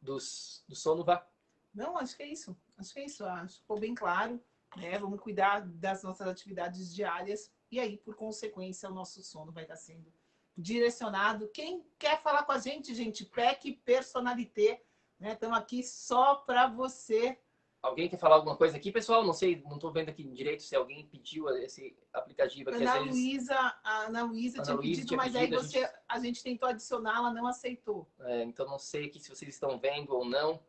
dos, 0.00 0.64
do 0.68 0.74
sono, 0.74 1.04
Vá? 1.04 1.26
Não, 1.74 1.96
acho 1.96 2.16
que 2.16 2.22
é 2.22 2.28
isso. 2.28 2.56
Acho 2.76 2.92
que 2.92 3.00
é 3.00 3.04
isso. 3.06 3.24
Acho 3.24 3.54
que 3.54 3.60
ficou 3.60 3.78
bem 3.78 3.94
claro. 3.94 4.42
Né? 4.76 4.98
Vamos 4.98 5.20
cuidar 5.20 5.60
das 5.60 6.02
nossas 6.02 6.26
atividades 6.26 6.94
diárias 6.94 7.50
e 7.72 7.80
aí, 7.80 7.96
por 7.96 8.14
consequência, 8.14 8.90
o 8.90 8.92
nosso 8.92 9.22
sono 9.22 9.50
vai 9.50 9.64
estar 9.64 9.76
sendo 9.76 10.12
direcionado. 10.54 11.48
Quem 11.48 11.82
quer 11.98 12.20
falar 12.22 12.42
com 12.42 12.52
a 12.52 12.58
gente, 12.58 12.94
gente, 12.94 13.24
PEC 13.24 13.72
Personalité, 13.82 14.84
né? 15.18 15.32
Estamos 15.32 15.56
aqui 15.56 15.82
só 15.82 16.34
para 16.34 16.66
você. 16.66 17.40
Alguém 17.82 18.08
quer 18.08 18.16
falar 18.16 18.36
alguma 18.36 18.56
coisa 18.56 18.76
aqui, 18.76 18.92
pessoal? 18.92 19.24
Não 19.24 19.32
sei, 19.32 19.60
não 19.66 19.74
estou 19.74 19.90
vendo 19.90 20.08
aqui 20.08 20.22
direito 20.22 20.62
se 20.62 20.76
alguém 20.76 21.04
pediu 21.08 21.48
esse 21.56 21.96
aplicativo 22.12 22.70
aqui. 22.70 22.80
Ana 22.84 23.00
Luísa, 23.00 23.56
a 23.82 23.98
Ana 24.02 24.22
Luísa 24.22 24.62
tinha 24.62 24.78
pedido, 24.78 25.06
tinha 25.08 25.16
mas 25.16 25.32
pedido, 25.32 25.56
aí 25.56 25.62
você, 25.62 25.78
a 25.78 25.80
gente... 25.80 26.00
a 26.08 26.18
gente 26.20 26.42
tentou 26.44 26.68
adicionar, 26.68 27.16
ela 27.16 27.32
não 27.32 27.44
aceitou. 27.44 28.08
É, 28.20 28.44
então 28.44 28.66
não 28.66 28.78
sei 28.78 29.06
aqui 29.06 29.18
se 29.18 29.28
vocês 29.28 29.52
estão 29.52 29.80
vendo 29.80 30.14
ou 30.14 30.24
não. 30.24 30.62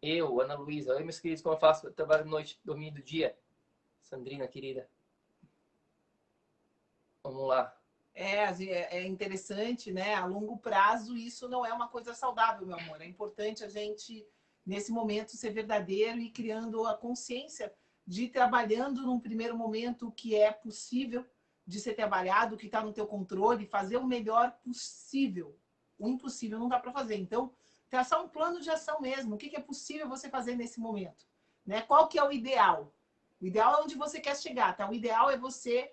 Eu, 0.00 0.40
Ana 0.40 0.54
Luísa, 0.54 0.94
oi 0.94 1.02
meus 1.02 1.20
queridos, 1.20 1.42
como 1.42 1.54
eu 1.54 1.60
faço? 1.60 1.86
Eu 1.86 1.92
trabalho 1.92 2.24
noite, 2.24 2.58
dormindo 2.64 3.02
dia. 3.02 3.38
Sandrina, 4.00 4.48
querida. 4.48 4.88
Vamos 7.22 7.46
lá. 7.48 7.78
É, 8.14 8.44
é 8.98 9.06
interessante, 9.06 9.92
né? 9.92 10.14
A 10.14 10.24
longo 10.24 10.56
prazo, 10.56 11.16
isso 11.16 11.48
não 11.48 11.66
é 11.66 11.72
uma 11.72 11.88
coisa 11.88 12.14
saudável, 12.14 12.66
meu 12.66 12.78
amor. 12.78 13.02
É 13.02 13.06
importante 13.06 13.64
a 13.64 13.68
gente, 13.68 14.26
nesse 14.64 14.90
momento, 14.90 15.36
ser 15.36 15.50
verdadeiro 15.50 16.18
e 16.18 16.30
criando 16.30 16.86
a 16.86 16.94
consciência 16.94 17.72
de 18.06 18.28
trabalhando 18.28 19.02
num 19.02 19.20
primeiro 19.20 19.56
momento 19.56 20.10
que 20.12 20.34
é 20.34 20.52
possível 20.52 21.24
de 21.66 21.80
ser 21.80 21.94
trabalhado, 21.94 22.56
que 22.56 22.66
está 22.66 22.82
no 22.82 22.92
teu 22.92 23.06
controle, 23.06 23.66
fazer 23.66 23.96
o 23.96 24.06
melhor 24.06 24.52
possível. 24.62 25.58
O 25.98 26.08
impossível 26.08 26.58
não 26.58 26.68
dá 26.68 26.78
para 26.78 26.92
fazer. 26.92 27.16
Então, 27.16 27.52
traçar 27.88 28.22
um 28.22 28.28
plano 28.28 28.60
de 28.60 28.70
ação 28.70 29.00
mesmo. 29.00 29.34
O 29.34 29.38
que, 29.38 29.48
que 29.48 29.56
é 29.56 29.60
possível 29.60 30.08
você 30.08 30.28
fazer 30.28 30.56
nesse 30.56 30.80
momento? 30.80 31.26
Né? 31.64 31.80
Qual 31.82 32.08
que 32.08 32.18
é 32.18 32.24
o 32.24 32.32
ideal? 32.32 32.92
O 33.40 33.46
ideal 33.46 33.74
é 33.74 33.82
onde 33.82 33.94
você 33.94 34.20
quer 34.20 34.36
chegar, 34.36 34.76
tá? 34.76 34.88
O 34.88 34.94
ideal 34.94 35.30
é 35.30 35.38
você 35.38 35.92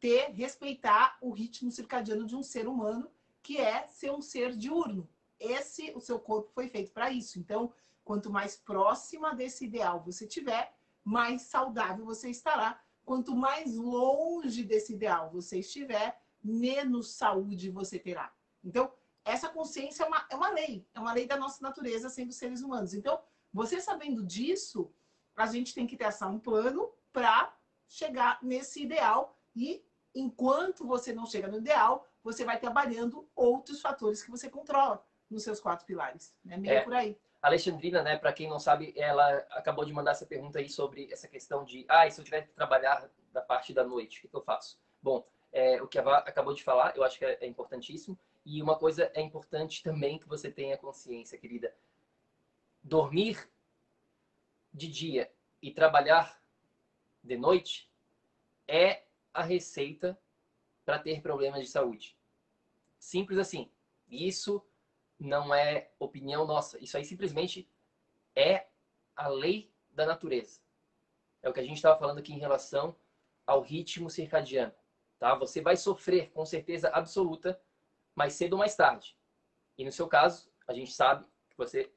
ter, 0.00 0.30
respeitar 0.30 1.18
o 1.20 1.30
ritmo 1.30 1.70
circadiano 1.70 2.26
de 2.26 2.34
um 2.34 2.42
ser 2.42 2.66
humano, 2.66 3.10
que 3.42 3.58
é 3.58 3.86
ser 3.88 4.10
um 4.10 4.22
ser 4.22 4.56
diurno. 4.56 5.08
Esse, 5.38 5.92
o 5.94 6.00
seu 6.00 6.18
corpo 6.18 6.50
foi 6.54 6.68
feito 6.68 6.92
para 6.92 7.10
isso. 7.10 7.38
Então, 7.38 7.72
quanto 8.04 8.30
mais 8.30 8.56
próxima 8.56 9.34
desse 9.34 9.64
ideal 9.64 10.02
você 10.02 10.26
tiver, 10.26 10.74
mais 11.04 11.42
saudável 11.42 12.04
você 12.04 12.30
estará. 12.30 12.80
Quanto 13.04 13.34
mais 13.34 13.76
longe 13.76 14.62
desse 14.62 14.94
ideal 14.94 15.30
você 15.30 15.58
estiver, 15.58 16.20
menos 16.42 17.14
saúde 17.14 17.70
você 17.70 17.98
terá. 17.98 18.32
Então, 18.62 18.92
essa 19.24 19.48
consciência 19.48 20.04
é 20.04 20.06
uma, 20.06 20.26
é 20.30 20.36
uma 20.36 20.50
lei, 20.50 20.86
é 20.94 21.00
uma 21.00 21.12
lei 21.12 21.26
da 21.26 21.36
nossa 21.36 21.62
natureza 21.62 22.08
sendo 22.08 22.32
seres 22.32 22.60
humanos. 22.62 22.94
Então, 22.94 23.20
você 23.52 23.80
sabendo 23.80 24.24
disso, 24.24 24.92
a 25.36 25.46
gente 25.46 25.74
tem 25.74 25.86
que 25.86 25.96
traçar 25.96 26.30
um 26.30 26.38
plano 26.38 26.90
para 27.12 27.54
chegar 27.86 28.38
nesse 28.42 28.82
ideal 28.82 29.38
e 29.54 29.84
enquanto 30.14 30.86
você 30.86 31.12
não 31.12 31.26
chega 31.26 31.48
no 31.48 31.58
ideal, 31.58 32.08
você 32.22 32.44
vai 32.44 32.58
trabalhando 32.58 33.28
outros 33.34 33.80
fatores 33.80 34.22
que 34.22 34.30
você 34.30 34.48
controla 34.48 35.04
nos 35.30 35.42
seus 35.42 35.60
quatro 35.60 35.86
pilares. 35.86 36.34
É 36.48 36.56
meio 36.56 36.74
é. 36.74 36.80
por 36.82 36.94
aí. 36.94 37.18
Alexandrina, 37.42 38.02
né, 38.02 38.16
para 38.16 38.32
quem 38.32 38.48
não 38.48 38.60
sabe, 38.60 38.94
ela 38.96 39.38
acabou 39.50 39.84
de 39.84 39.92
mandar 39.92 40.12
essa 40.12 40.24
pergunta 40.24 40.60
aí 40.60 40.68
sobre 40.68 41.12
essa 41.12 41.26
questão 41.26 41.64
de, 41.64 41.84
ah, 41.88 42.08
se 42.08 42.20
eu 42.20 42.24
tiver 42.24 42.42
que 42.42 42.52
trabalhar 42.52 43.10
da 43.32 43.42
parte 43.42 43.74
da 43.74 43.82
noite, 43.82 44.18
o 44.18 44.22
que, 44.22 44.28
que 44.28 44.36
eu 44.36 44.42
faço? 44.42 44.78
Bom, 45.02 45.26
é, 45.50 45.82
o 45.82 45.88
que 45.88 45.98
a 45.98 46.02
Vá 46.02 46.18
acabou 46.18 46.54
de 46.54 46.62
falar, 46.62 46.96
eu 46.96 47.02
acho 47.02 47.18
que 47.18 47.24
é, 47.24 47.38
é 47.40 47.46
importantíssimo. 47.46 48.16
E 48.44 48.62
uma 48.62 48.78
coisa 48.78 49.10
é 49.14 49.20
importante 49.20 49.82
também 49.82 50.18
que 50.18 50.28
você 50.28 50.50
tenha 50.50 50.78
consciência, 50.78 51.36
querida. 51.36 51.74
Dormir 52.82 53.50
de 54.72 54.88
dia 54.88 55.30
e 55.60 55.72
trabalhar 55.72 56.40
de 57.22 57.36
noite 57.36 57.90
é 58.66 59.02
a 59.34 59.42
receita 59.42 60.18
para 60.84 60.98
ter 60.98 61.20
problemas 61.20 61.60
de 61.60 61.68
saúde. 61.68 62.16
Simples 62.98 63.38
assim. 63.38 63.70
Isso 64.08 64.64
não 65.22 65.54
é 65.54 65.90
opinião 65.98 66.46
nossa. 66.46 66.82
Isso 66.82 66.96
aí 66.96 67.04
simplesmente 67.04 67.68
é 68.34 68.66
a 69.16 69.28
lei 69.28 69.70
da 69.90 70.06
natureza. 70.06 70.60
É 71.42 71.48
o 71.48 71.52
que 71.52 71.60
a 71.60 71.62
gente 71.62 71.76
estava 71.76 71.98
falando 71.98 72.18
aqui 72.18 72.32
em 72.32 72.38
relação 72.38 72.94
ao 73.46 73.60
ritmo 73.60 74.08
circadiano. 74.08 74.72
Tá? 75.18 75.34
Você 75.34 75.60
vai 75.60 75.76
sofrer 75.76 76.30
com 76.30 76.44
certeza 76.44 76.88
absoluta 76.88 77.60
mais 78.14 78.34
cedo 78.34 78.54
ou 78.54 78.58
mais 78.58 78.74
tarde. 78.74 79.16
E 79.76 79.84
no 79.84 79.92
seu 79.92 80.06
caso, 80.06 80.50
a 80.66 80.72
gente 80.72 80.92
sabe 80.92 81.24
que 81.50 81.56
você. 81.56 81.90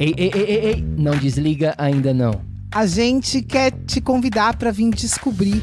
Ei, 0.00 0.14
ei, 0.16 0.30
ei, 0.34 0.44
ei, 0.44 0.66
ei, 0.66 0.82
não 0.82 1.18
desliga 1.18 1.74
ainda 1.78 2.14
não 2.14 2.58
a 2.70 2.86
gente 2.86 3.42
quer 3.42 3.72
te 3.86 4.00
convidar 4.00 4.56
para 4.58 4.70
vir 4.70 4.90
descobrir 4.90 5.62